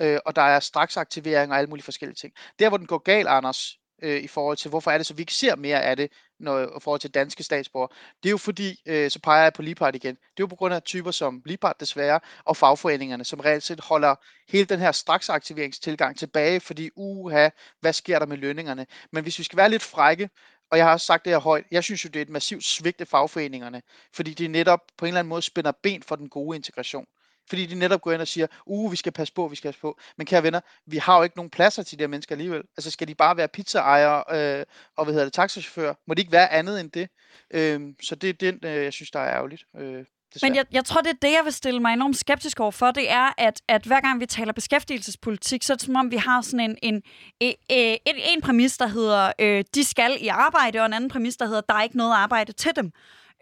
[0.00, 2.32] øh, og der er straks aktivering og alle mulige forskellige ting.
[2.58, 5.22] Der, hvor den går galt, Anders, øh, i forhold til, hvorfor er det så, vi
[5.22, 7.88] ikke ser mere af det, når, i forhold til danske statsborgere.
[8.22, 10.56] Det er jo fordi, øh, så peger jeg på Lipart igen, det er jo på
[10.56, 14.14] grund af typer som Lipart desværre, og fagforeningerne, som reelt set holder
[14.48, 17.48] hele den her straksaktiveringstilgang tilbage, fordi uha,
[17.80, 18.86] hvad sker der med lønningerne?
[19.12, 20.30] Men hvis vi skal være lidt frække,
[20.70, 22.64] og jeg har også sagt det her højt, jeg synes jo, det er et massivt
[22.64, 23.82] svigt af fagforeningerne,
[24.12, 27.06] fordi de netop på en eller anden måde spænder ben for den gode integration.
[27.48, 29.80] Fordi de netop går ind og siger, uh, vi skal passe på, vi skal passe
[29.80, 29.98] på.
[30.16, 32.62] Men kære venner, vi har jo ikke nogen pladser til de her mennesker alligevel.
[32.76, 34.24] Altså skal de bare være pizzaejere
[34.60, 34.64] øh,
[34.96, 35.94] og hvad hedder det, taxachauffører?
[36.06, 37.08] Må de ikke være andet end det?
[37.50, 39.64] Øh, så det er den, øh, jeg synes, der er ærgerligt.
[39.78, 40.04] Øh,
[40.42, 42.90] Men jeg, jeg tror, det er det, jeg vil stille mig enormt skeptisk over for,
[42.90, 46.16] det er, at, at hver gang vi taler beskæftigelsespolitik, så er det som om, vi
[46.16, 47.02] har sådan en, en,
[47.40, 51.36] en, en, en præmis, der hedder, øh, de skal i arbejde, og en anden præmis,
[51.36, 52.92] der hedder, der er ikke noget arbejde til dem.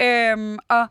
[0.03, 0.89] Øhm, og,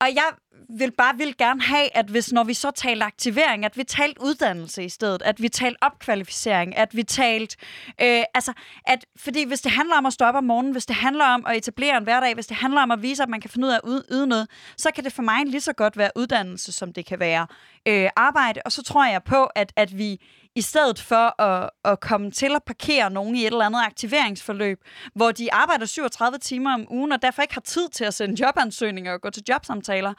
[0.00, 0.30] og jeg
[0.78, 4.18] vil bare vil gerne have, at hvis når vi så taler aktivering, at vi talt
[4.18, 7.56] uddannelse i stedet, at vi talt opkvalificering, at vi talt,
[8.02, 8.52] øh, altså,
[8.86, 11.46] at, fordi hvis det handler om at stå op om morgenen, hvis det handler om
[11.46, 13.72] at etablere en hverdag, hvis det handler om at vise, at man kan finde ud
[13.72, 16.92] af at yde noget, så kan det for mig lige så godt være uddannelse, som
[16.92, 17.46] det kan være
[17.88, 20.20] øh, arbejde, og så tror jeg på, at, at vi
[20.54, 24.84] i stedet for at, at komme til at parkere nogen i et eller andet aktiveringsforløb,
[25.14, 28.44] hvor de arbejder 37 timer om ugen, og derfor ikke har tid til at sende
[28.44, 30.14] jobansøgninger og gå til jobsamtaler,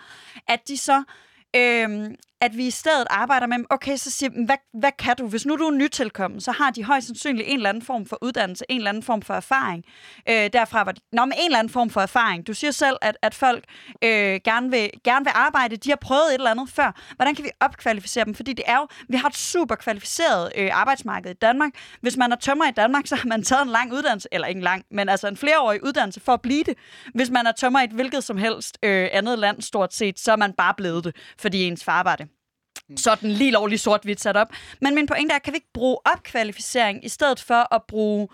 [0.47, 1.03] at de så
[1.55, 2.09] øh,
[2.42, 5.28] at vi i stedet arbejder med, okay, så siger hvad, hvad kan du?
[5.28, 8.18] Hvis nu du er nytilkommen, så har de højst sandsynligt en eller anden form for
[8.22, 9.84] uddannelse, en eller anden form for erfaring.
[10.30, 12.48] Øh, derfra var de, nå, men en eller anden form for erfaring.
[12.48, 13.64] Du siger selv, at, at folk
[14.02, 17.16] øh, gerne, vil, gerne vil arbejde, de har prøvet et eller andet før.
[17.16, 18.36] Hvordan kan vi opkvalificere dem?
[18.36, 21.72] Fordi det er jo, vi har et super kvalificeret øh, arbejdsmarked i Danmark.
[22.02, 24.60] Hvis man er tømmer i Danmark, så har man taget en lang uddannelse, eller ikke
[24.60, 26.78] en lang, men altså en flereårig uddannelse for at blive det.
[27.14, 30.32] Hvis man er tømmer i et hvilket som helst øh, andet land, stort set, så
[30.32, 32.30] er man bare blevet det, fordi ens far var det
[32.98, 34.48] sådan lige lovlig sort-hvidt sat op.
[34.82, 38.28] Men min pointe er, kan vi ikke bruge opkvalificering i stedet for at bruge,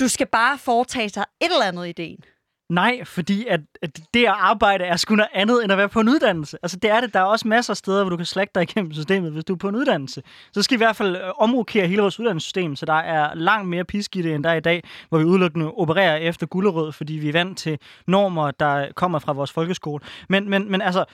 [0.00, 2.24] du skal bare foretage sig et eller andet ideen?
[2.70, 6.00] Nej, fordi at, at det at arbejde er sgu noget andet, end at være på
[6.00, 6.58] en uddannelse.
[6.62, 7.14] Altså, det er det.
[7.14, 9.52] Der er også masser af steder, hvor du kan slække dig igennem systemet, hvis du
[9.52, 10.22] er på en uddannelse.
[10.52, 13.68] Så skal vi i hvert fald øh, omrokere hele vores uddannelsessystem, så der er langt
[13.68, 16.92] mere pisk i det, end der er i dag, hvor vi udelukkende opererer efter gulderød,
[16.92, 20.04] fordi vi er vant til normer, der kommer fra vores folkeskole.
[20.28, 21.04] Men, men, men altså,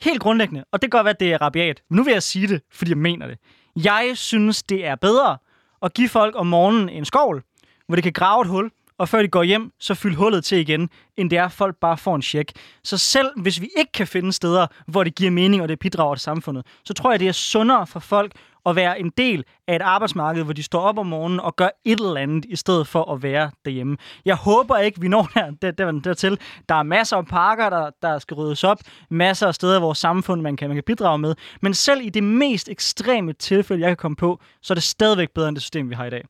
[0.00, 2.22] helt grundlæggende, og det kan godt være, at det er rabiat, men nu vil jeg
[2.22, 3.38] sige det, fordi jeg mener det.
[3.76, 5.38] Jeg synes, det er bedre
[5.82, 7.42] at give folk om morgenen en skovl,
[7.86, 10.58] hvor de kan grave et hul, og før de går hjem, så fyld hullet til
[10.58, 12.52] igen, end det er, at folk bare får en check.
[12.84, 16.14] Så selv hvis vi ikke kan finde steder, hvor det giver mening, og det bidrager
[16.14, 18.32] til samfundet, så tror jeg, det er sundere for folk
[18.66, 21.68] at være en del af et arbejdsmarked, hvor de står op om morgenen og gør
[21.84, 23.96] et eller andet, i stedet for at være derhjemme.
[24.24, 26.40] Jeg håber ikke, vi når der, der, der, dertil.
[26.68, 28.78] Der er masser af parker, der, der skal ryddes op,
[29.10, 31.34] masser af steder i vores samfund, man kan, man kan bidrage med.
[31.60, 35.30] Men selv i det mest ekstreme tilfælde, jeg kan komme på, så er det stadigvæk
[35.30, 36.24] bedre end det system, vi har i dag.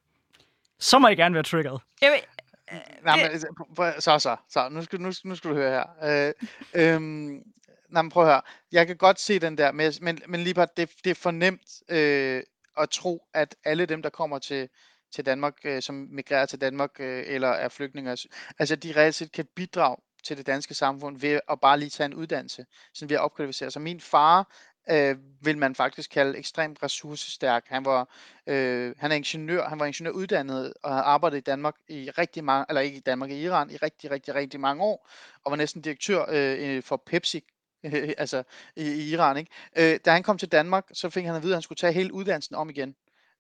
[0.79, 1.81] Så må jeg gerne være triggeret.
[2.03, 2.21] Jeg vil,
[3.05, 3.47] Nej, men, altså,
[3.99, 6.33] så, så, så, nu skal, nu, nu skal du høre her.
[6.75, 7.43] Øh, øhm,
[7.95, 8.43] nej, men prøv at høre.
[8.73, 11.31] Jeg kan godt se den der, men, men, men lige bare, det, det er for
[11.31, 12.43] nemt øh,
[12.79, 14.69] at tro, at alle dem, der kommer til,
[15.15, 18.11] til Danmark, øh, som migrerer til Danmark, øh, eller er flygtninge,
[18.59, 22.05] altså- de reelt set kan bidrage til det danske samfund ved at bare lige tage
[22.07, 23.83] en uddannelse, sådan ved at opkvalificere sig.
[23.83, 24.53] Min far
[24.91, 27.65] øh, vil man faktisk kalde ekstremt ressourcestærk.
[27.67, 28.09] Han var
[28.47, 32.67] øh, han er ingeniør, han var ingeniøruddannet og har arbejdet i Danmark i rigtig mange,
[32.69, 35.09] eller ikke i Danmark, i Iran i rigtig, rigtig, rigtig mange år,
[35.45, 37.45] og var næsten direktør øh, for Pepsi,
[38.19, 38.43] altså
[38.77, 39.51] i, i Iran, ikke?
[39.79, 41.93] Øh, da han kom til Danmark, så fik han at vide, at han skulle tage
[41.93, 42.95] hele uddannelsen om igen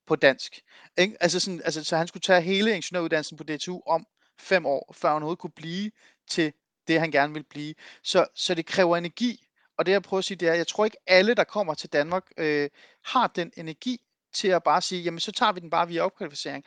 [0.06, 0.60] på dansk.
[0.98, 1.16] Ikke?
[1.20, 4.06] Altså, sådan, altså, så han skulle tage hele ingeniøruddannelsen på DTU om
[4.38, 5.90] fem år, før han overhovedet kunne blive
[6.30, 6.52] til
[6.88, 7.74] det, han gerne vil blive.
[8.02, 9.46] Så, så det kræver energi,
[9.78, 11.74] og det jeg prøver at sige, det er, at jeg tror ikke alle, der kommer
[11.74, 12.70] til Danmark, øh,
[13.04, 14.00] har den energi
[14.32, 16.64] til at bare sige, jamen så tager vi den bare via opkvalificering.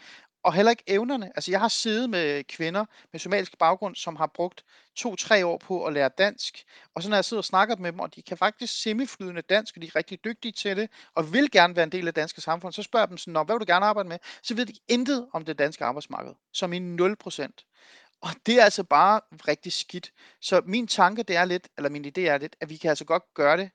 [0.48, 1.32] Og heller ikke evnerne.
[1.36, 4.64] Altså jeg har siddet med kvinder med somalisk baggrund, som har brugt
[4.96, 6.64] to-tre år på at lære dansk.
[6.96, 9.76] Og så når jeg sidder og snakker med dem, og de kan faktisk semiflydende dansk,
[9.76, 12.22] og de er rigtig dygtige til det, og vil gerne være en del af det
[12.22, 14.18] danske samfund, så spørger jeg dem sådan, Nå, hvad vil du gerne arbejde med?
[14.44, 18.20] Så ved de intet om det danske arbejdsmarked, som i 0%.
[18.22, 20.12] Og det er altså bare rigtig skidt.
[20.42, 23.06] Så min tanke, det er lidt, eller min idé er lidt, at vi kan altså
[23.06, 23.70] godt gøre det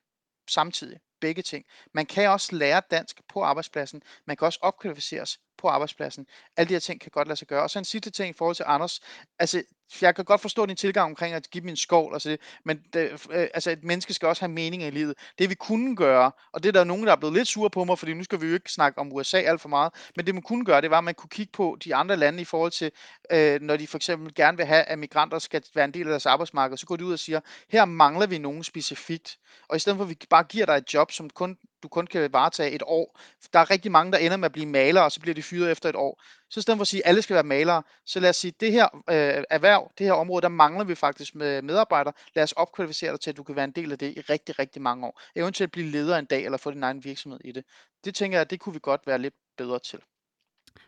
[0.49, 0.99] samtidig.
[1.21, 1.65] Begge ting.
[1.93, 4.01] Man kan også lære dansk på arbejdspladsen.
[4.27, 6.27] Man kan også opkvalificeres på arbejdspladsen.
[6.57, 7.63] Alle de her ting kan godt lade sig gøre.
[7.63, 8.99] Og så en sidste ting i forhold til Anders.
[9.39, 9.63] Altså,
[10.01, 13.27] jeg kan godt forstå din tilgang omkring at give dem en skål, altså men det,
[13.31, 15.17] øh, altså et menneske skal også have mening i livet.
[15.39, 17.83] Det vi kunne gøre, og det er der nogen, der er blevet lidt sure på
[17.83, 20.35] mig, fordi nu skal vi jo ikke snakke om USA alt for meget, men det
[20.35, 22.71] man kunne gøre, det var, at man kunne kigge på de andre lande i forhold
[22.71, 22.91] til,
[23.31, 26.09] øh, når de for eksempel gerne vil have, at migranter skal være en del af
[26.09, 27.39] deres arbejdsmarked, så går de ud og siger,
[27.69, 29.37] her mangler vi nogen specifikt.
[29.69, 32.07] Og i stedet for, at vi bare giver dig et job, som kun, du kun
[32.07, 33.19] kan varetage et år,
[33.53, 35.71] der er rigtig mange, der ender med at blive malere, og så bliver de fyret
[35.71, 36.23] efter et år.
[36.49, 38.53] Så i stedet for at sige, at alle skal være malere, så lad os sige,
[38.59, 42.13] det her øh, erhverv, det her område, der mangler vi faktisk med medarbejdere.
[42.35, 44.59] Lad os opkvalificere dig til, at du kan være en del af det i rigtig,
[44.59, 45.21] rigtig mange år.
[45.35, 47.63] Eventuelt blive leder en dag, eller få din egen virksomhed i det.
[48.05, 49.99] Det tænker jeg, det kunne vi godt være lidt bedre til.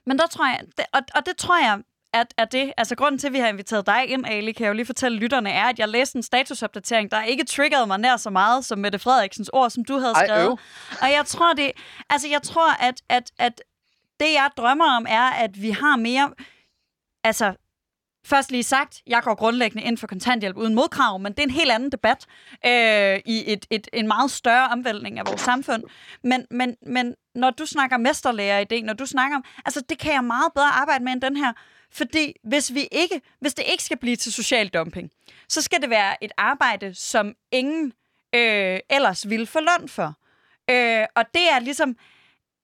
[0.06, 1.84] Men der tror jeg, det, og, og det tror jeg,
[2.16, 4.70] at, at det, altså grunden til, at vi har inviteret dig ind, Ali, kan jeg
[4.70, 8.18] jo lige fortælle lytterne, er, at jeg læste en statusopdatering, der ikke triggerede mig nær
[8.18, 10.46] så meget som Mette Frederiksens ord, som du havde Ej, skrevet.
[10.46, 10.58] øv.
[11.02, 11.72] Og jeg tror det,
[12.10, 13.62] altså jeg tror, at, at, at
[14.20, 16.32] det jeg drømmer om, er, at vi har mere,
[17.24, 17.54] altså
[18.26, 21.50] Først lige sagt, jeg går grundlæggende ind for kontanthjælp uden modkrav, men det er en
[21.50, 22.26] helt anden debat
[22.66, 25.84] øh, i et, et, en meget større omvæltning af vores samfund.
[26.24, 30.24] Men, men, men når du snakker mesterlærer-idé, når du snakker om, altså det kan jeg
[30.24, 31.54] meget bedre arbejde med end den her,
[31.92, 35.12] fordi hvis, vi ikke, hvis det ikke skal blive til social dumping,
[35.50, 37.94] så skal det være et arbejde, som ingen
[38.36, 40.14] øh, ellers ville få løn for.
[40.70, 41.96] Øh, og det er ligesom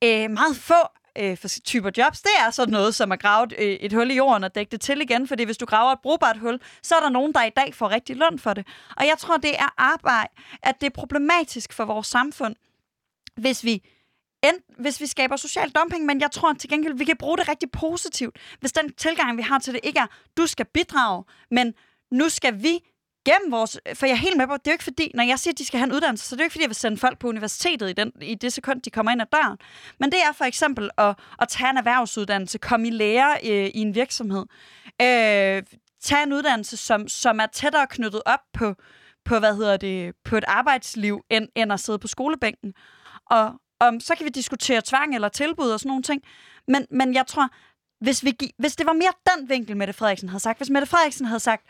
[0.04, 3.54] øh, meget få øh, for typer jobs, det er sådan noget som at grave et,
[3.58, 6.00] øh, et hul i jorden og dække det til igen, fordi hvis du graver et
[6.04, 8.68] brugbart hul, så er der nogen, der i dag får rigtig løn for det.
[8.98, 12.56] Og jeg tror, det er arbejde, at det er problematisk for vores samfund,
[13.36, 13.84] hvis vi
[14.44, 17.50] end, hvis vi skaber social dumping, men jeg tror til gengæld, vi kan bruge det
[17.50, 21.74] rigtig positivt, hvis den tilgang, vi har til det, ikke er, du skal bidrage, men
[22.12, 22.80] nu skal vi
[23.26, 23.80] gennem vores...
[23.94, 25.58] For jeg er helt med på, det er jo ikke fordi, når jeg siger, at
[25.58, 27.20] de skal have en uddannelse, så det er jo ikke fordi, jeg vil sende folk
[27.20, 29.58] på universitetet i, den, i det sekund, de kommer ind ad døren.
[30.00, 33.80] Men det er for eksempel at, at tage en erhvervsuddannelse, komme i lære øh, i
[33.80, 34.46] en virksomhed,
[35.02, 35.64] øh,
[36.02, 38.76] tage en uddannelse, som, som er tættere knyttet op på,
[39.26, 42.74] på, hvad hedder det, på et arbejdsliv, end, end at sidde på skolebænken.
[43.26, 43.54] Og,
[43.88, 46.22] om, så kan vi diskutere tvang eller tilbud og sådan nogle ting.
[46.68, 47.50] Men, men jeg tror,
[48.04, 50.88] hvis, vi, gi- hvis det var mere den vinkel, Mette Frederiksen havde sagt, hvis Mette
[50.88, 51.64] Frederiksen havde sagt,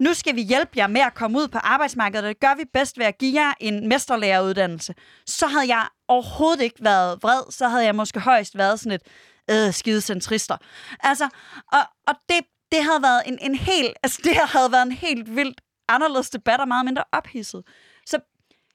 [0.00, 2.64] nu skal vi hjælpe jer med at komme ud på arbejdsmarkedet, og det gør vi
[2.72, 4.94] bedst ved at give jer en mesterlæreruddannelse,
[5.26, 9.02] så havde jeg overhovedet ikke været vred, så havde jeg måske højst været sådan et
[9.50, 10.56] øh, skide centrister.
[11.00, 11.28] Altså,
[11.72, 12.40] og, og det,
[12.72, 16.60] det havde været en, en helt, altså det havde været en helt vildt anderledes debat
[16.60, 17.62] og meget mindre ophidset.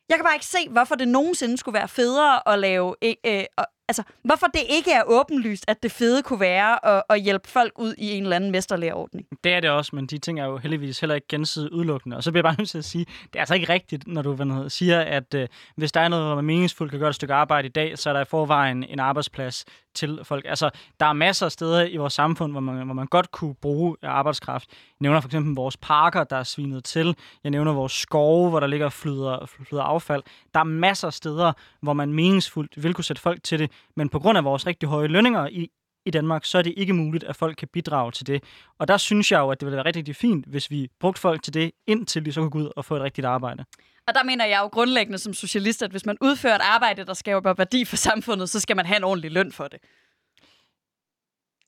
[0.09, 2.95] Jeg kan bare ikke se, hvorfor det nogensinde skulle være federe at lave...
[3.01, 7.03] E, øh, øh, altså, hvorfor det ikke er åbenlyst, at det fede kunne være at,
[7.09, 9.27] at hjælpe folk ud i en eller anden mesterlærerordning.
[9.43, 12.17] Det er det også, men de ting er jo heldigvis heller ikke gensidigt udelukkende.
[12.17, 14.21] Og så bliver jeg bare nødt til at sige, det er altså ikke rigtigt, når
[14.21, 17.15] du hvad siger, at øh, hvis der er noget, hvor man meningsfuldt kan gøre et
[17.15, 20.45] stykke arbejde i dag, så er der i forvejen en arbejdsplads til folk.
[20.47, 20.69] Altså,
[20.99, 23.97] der er masser af steder i vores samfund, hvor man, hvor man godt kunne bruge
[24.03, 24.69] arbejdskraft.
[24.69, 27.15] Jeg nævner for eksempel vores parker, der er svinet til.
[27.43, 30.23] Jeg nævner vores skove, hvor der ligger flyder, flyder affald.
[30.53, 34.09] Der er masser af steder, hvor man meningsfuldt vil kunne sætte folk til det, men
[34.09, 35.69] på grund af vores rigtig høje lønninger i,
[36.05, 38.43] i Danmark, så er det ikke muligt, at folk kan bidrage til det.
[38.79, 41.21] Og der synes jeg jo, at det ville være rigtig, rigtig fint, hvis vi brugte
[41.21, 43.65] folk til det, indtil de så kunne gå ud og få et rigtigt arbejde.
[44.07, 47.13] Og der mener jeg jo grundlæggende som socialist, at hvis man udfører et arbejde, der
[47.13, 49.79] skaber værdi for samfundet, så skal man have en ordentlig løn for det.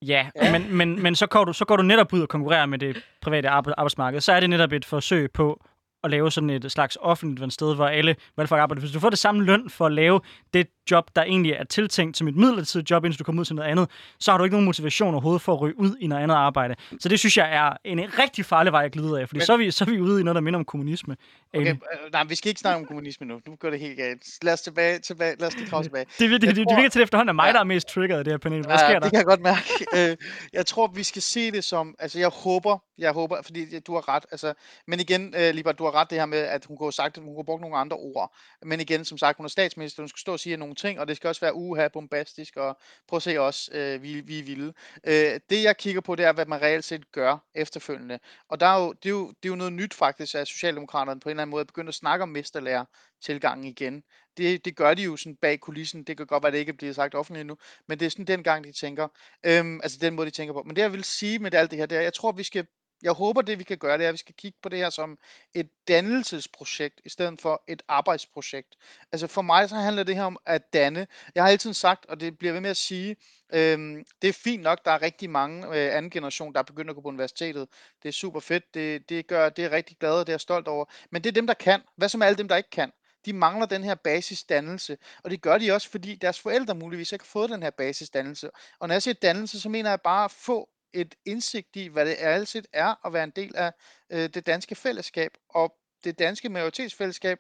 [0.02, 0.52] Ja, ja.
[0.52, 3.04] Men, men, men så, går du, så går du netop ud og konkurrerer med det
[3.22, 4.22] private arbejdsmarked.
[4.22, 5.66] Så er det netop et forsøg på
[6.04, 8.80] at lave sådan et slags offentligt sted, hvor alle valgfolk arbejder.
[8.80, 10.22] Hvis du får det samme løn for at lave
[10.54, 13.56] det job, der egentlig er tiltænkt som et midlertidigt job, indtil du kommer ud til
[13.56, 16.24] noget andet, så har du ikke nogen motivation overhovedet for at ryge ud i noget
[16.24, 16.76] andet arbejde.
[17.00, 19.46] Så det synes jeg er en rigtig farlig vej at glide af, fordi Men...
[19.46, 21.18] så, er vi, så er vi ude i noget, der minder om kommunisme.
[21.54, 23.40] Okay, øh, nej, vi skal ikke snakke om kommunisme nu.
[23.48, 24.44] Nu går det helt galt.
[24.44, 26.06] Lad os, tilbage, tilbage, lad os lige tilbage.
[26.20, 27.54] Det, det, det, det, det virker til efterhånden, at mig, ja.
[27.54, 28.66] der er mest triggeret det her, Pernille.
[28.66, 29.00] Hvad sker ja, der?
[29.00, 30.12] det kan jeg godt mærke.
[30.12, 30.18] Øh,
[30.54, 34.10] jeg tror, vi skal se det som, altså jeg håber, jeg håber, fordi du har
[34.10, 34.54] ret, altså,
[34.88, 37.18] men igen, uh, Libert, du har ret det her med, at hun kunne have sagt,
[37.18, 38.36] at hun kunne bruge nogle andre ord.
[38.64, 41.08] Men igen, som sagt, hun er statsminister, hun skal stå og sige nogle ting, og
[41.08, 44.44] det skal også være uha, bombastisk, og prøv at se os, øh, vi, vi er
[44.44, 44.74] vilde.
[45.08, 48.20] Øh, det jeg kigger på, det er, hvad man reelt set gør efterfølgende.
[48.50, 51.20] Og der er jo, det, er jo, det er jo noget nyt faktisk, at Socialdemokraterne
[51.20, 52.86] på en eller anden måde begynder at snakke om mesterlærer
[53.22, 54.04] tilgangen igen.
[54.38, 56.04] Det, det gør de jo sådan bag kulissen.
[56.04, 57.58] Det kan godt være, at det ikke bliver sagt offentligt nu,
[57.88, 59.08] men det er sådan den gang, de tænker.
[59.46, 60.64] Øhm, altså den måde, de tænker på.
[60.64, 62.68] Men det jeg vil sige med alt det her, det er, jeg tror, vi skal
[63.06, 64.90] jeg håber, det vi kan gøre, det er, at vi skal kigge på det her
[64.90, 65.18] som
[65.54, 68.76] et dannelsesprojekt, i stedet for et arbejdsprojekt.
[69.12, 71.08] Altså for mig så handler det her om at danne.
[71.36, 73.16] Jeg har altid sagt, og det bliver ved med at sige,
[73.54, 76.90] øhm, det er fint nok, der er rigtig mange øh, anden generation, der er begyndt
[76.90, 77.68] at gå på universitetet.
[78.04, 80.42] Det er super fedt, det, det gør, det er rigtig glad, og det er jeg
[80.42, 80.86] stolt over.
[81.12, 81.82] Men det er dem, der kan.
[81.98, 82.92] Hvad så med alle dem, der ikke kan?
[83.26, 87.26] de mangler den her basisdannelse, og det gør de også, fordi deres forældre muligvis ikke
[87.26, 88.50] har fået den her basisdannelse.
[88.80, 92.06] Og når jeg siger dannelse, så mener jeg bare at få et indsigt i, hvad
[92.06, 93.74] det altid er at være en del af
[94.10, 95.38] øh, det danske fællesskab.
[95.50, 97.40] Og det danske majoritetsfællesskab,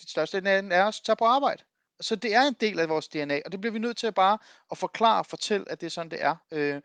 [0.00, 1.62] det største af er at tage på arbejde.
[2.00, 4.14] Så det er en del af vores DNA, og det bliver vi nødt til at
[4.14, 4.38] bare
[4.70, 6.36] at forklare og fortælle, at det er sådan, det er.
[6.50, 6.82] Øh,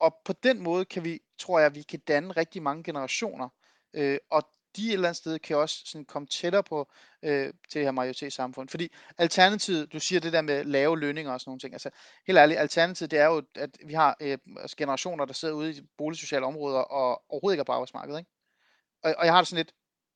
[0.00, 3.48] og på den måde kan vi, tror jeg, vi kan danne rigtig mange generationer.
[3.94, 4.42] Øh, og
[4.76, 6.90] de et eller andet sted kan også sådan komme tættere på
[7.22, 8.68] øh, til det her majoritetssamfund.
[8.68, 11.90] Fordi alternativet, du siger det der med lave lønninger og sådan nogle ting, altså
[12.26, 15.70] helt ærligt, alternativet det er jo, at vi har øh, altså generationer, der sidder ude
[15.70, 18.18] i boligsociale områder og overhovedet ikke er på arbejdsmarkedet.
[18.18, 18.30] Ikke?
[19.02, 19.72] Og, og jeg har det sådan lidt,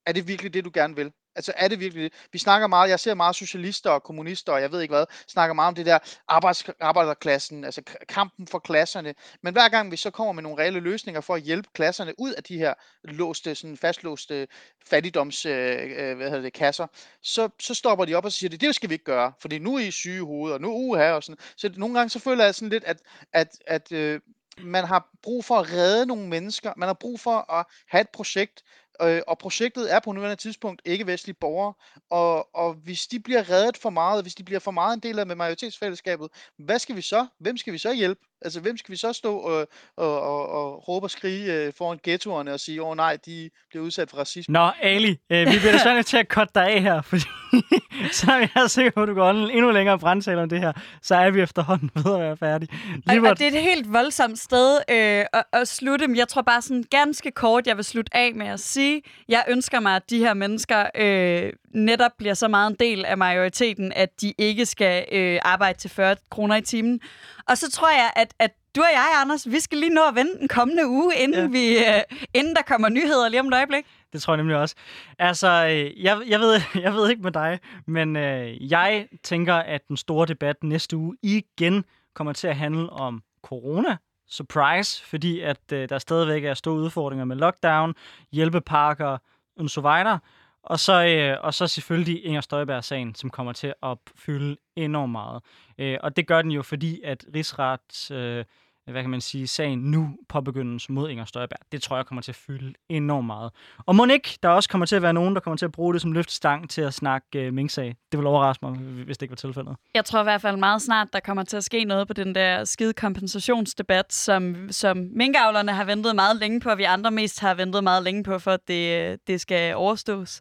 [0.07, 1.13] er det virkelig det, du gerne vil?
[1.37, 2.13] Altså er det virkelig det?
[2.33, 5.55] Vi snakker meget, jeg ser meget socialister og kommunister, og jeg ved ikke hvad, snakker
[5.55, 9.15] meget om det der arbejds, arbejderklassen, altså kampen for klasserne.
[9.43, 12.33] Men hver gang vi så kommer med nogle reelle løsninger for at hjælpe klasserne ud
[12.33, 12.75] af de her
[13.05, 14.49] låste, sådan fastlåste
[14.87, 16.87] fattigdoms, øh, øh hvad hedder det, kasser,
[17.23, 19.77] så, så stopper de op og siger, det, det skal vi ikke gøre, for nu
[19.77, 21.39] er I syge hoveder, og nu uha, og sådan.
[21.57, 24.21] Så nogle gange så føler jeg sådan lidt, at, at, at øh,
[24.61, 28.09] man har brug for at redde nogle mennesker, man har brug for at have et
[28.09, 28.63] projekt,
[29.03, 31.75] Øh, og projektet er på nuværende tidspunkt ikke-vestlige borgere,
[32.11, 35.19] og, og hvis de bliver reddet for meget, hvis de bliver for meget en del
[35.19, 36.29] af med majoritetsfællesskabet,
[36.59, 37.27] hvad skal vi så?
[37.39, 38.21] Hvem skal vi så hjælpe?
[38.47, 41.99] Altså, hvem skal vi så stå og, og, og, og råbe og skrige øh, foran
[42.03, 44.53] ghettoerne og sige, åh oh, nej, de bliver udsat for racisme?
[44.53, 47.23] Nå, Ali, øh, vi bliver desværre nødt til at cutte dig af her, fordi
[48.19, 50.73] så er jeg sikker på, at du går endnu længere brændsal om det her,
[51.03, 52.71] så er vi efterhånden ved at være færdige.
[53.09, 56.43] Og, og det er et helt voldsomt sted øh, at, at slutte, men jeg tror
[56.43, 60.11] bare sådan ganske kort, jeg vil slutte af med at sige, jeg ønsker mig, at
[60.11, 64.67] de her mennesker øh, netop bliver så meget en del af majoriteten, at de ikke
[64.67, 67.01] skal øh, arbejde til 40 kroner i timen.
[67.49, 70.15] Og så tror jeg, at, at du og jeg, Anders, vi skal lige nå at
[70.15, 71.47] vente den kommende uge, inden, ja.
[71.47, 72.03] vi, øh,
[72.35, 73.87] inden der kommer nyheder lige om et øjeblik.
[74.13, 74.75] Det tror jeg nemlig også.
[75.19, 79.89] Altså, øh, jeg, jeg, ved, jeg ved ikke med dig, men øh, jeg tænker, at
[79.89, 81.85] den store debat næste uge igen
[82.15, 83.97] kommer til at handle om corona.
[84.29, 87.95] Surprise, fordi at øh, der stadigvæk er store udfordringer med lockdown,
[88.33, 89.19] hjælpepakker
[89.59, 90.19] og så videre.
[90.67, 95.43] Og så, øh, og så selvfølgelig Inger Støjberg-sagen, som kommer til at fylde enormt meget.
[95.79, 98.45] Øh, og det gør den jo, fordi at Rigsret, øh,
[98.93, 101.59] hvad kan man sige, sagen nu påbegyndes mod Inger Støjberg.
[101.73, 103.51] Det tror jeg kommer til at fylde enormt meget.
[103.87, 105.95] Og må ikke, der også kommer til at være nogen, der kommer til at bruge
[105.95, 107.97] det som løftestang til at snakke øh, Mink-sag.
[108.13, 109.77] Det vil overraske mig, hvis det ikke var tilfældet.
[109.95, 112.35] Jeg tror i hvert fald meget snart, der kommer til at ske noget på den
[112.35, 117.41] der skide kompensationsdebat, som, som minkavlerne har ventet meget længe på, og vi andre mest
[117.41, 120.41] har ventet meget længe på, for at det, øh, det skal overstås.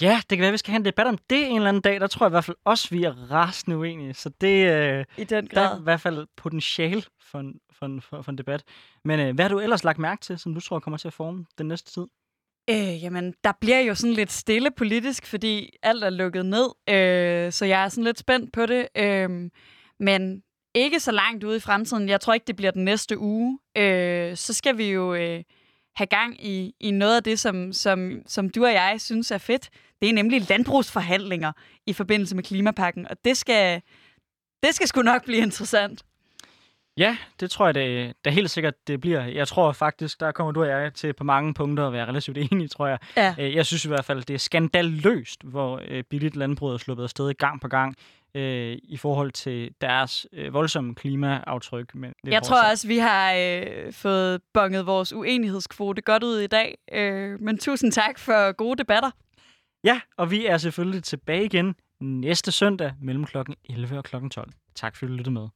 [0.00, 1.82] Ja, det kan være, at vi skal have en debat om det en eller anden
[1.82, 2.00] dag.
[2.00, 4.14] Der tror jeg i hvert fald også, vi er rasende uenige.
[4.14, 5.76] Så det, øh, I den der grad.
[5.76, 8.62] er i hvert fald potentiale for en, for en, for, for en debat.
[9.04, 11.14] Men øh, hvad har du ellers lagt mærke til, som du tror kommer til at
[11.14, 12.06] forme den næste tid?
[12.70, 16.68] Øh, jamen, der bliver jo sådan lidt stille politisk, fordi alt er lukket ned.
[16.88, 18.88] Øh, så jeg er sådan lidt spændt på det.
[18.96, 19.50] Øh,
[20.00, 20.42] men
[20.74, 22.08] ikke så langt ude i fremtiden.
[22.08, 23.58] Jeg tror ikke, det bliver den næste uge.
[23.76, 25.42] Øh, så skal vi jo øh,
[25.96, 29.38] have gang i, i noget af det, som, som, som du og jeg synes er
[29.38, 29.70] fedt.
[30.02, 31.52] Det er nemlig landbrugsforhandlinger
[31.86, 33.08] i forbindelse med klimapakken.
[33.08, 33.82] Og det skal,
[34.62, 36.02] det skal sgu nok blive interessant.
[36.96, 39.24] Ja, det tror jeg det, det helt sikkert, det bliver.
[39.24, 42.38] Jeg tror faktisk, der kommer du og jeg til på mange punkter at være relativt
[42.52, 42.98] enige, tror jeg.
[43.16, 43.34] Ja.
[43.38, 47.04] Øh, Jeg synes i hvert fald, det er skandaløst, hvor øh, billigt landbruget er sluppet
[47.04, 47.96] afsted gang på gang
[48.34, 51.94] øh, i forhold til deres øh, voldsomme klimaaftryk.
[51.94, 56.46] Men det Jeg tror også, vi har øh, fået bonget vores uenighedskvote godt ud i
[56.46, 56.78] dag.
[56.92, 59.10] Øh, men tusind tak for gode debatter.
[59.84, 64.52] Ja, og vi er selvfølgelig tilbage igen næste søndag mellem klokken 11 og klokken 12.
[64.74, 65.48] Tak fordi du lyttede med.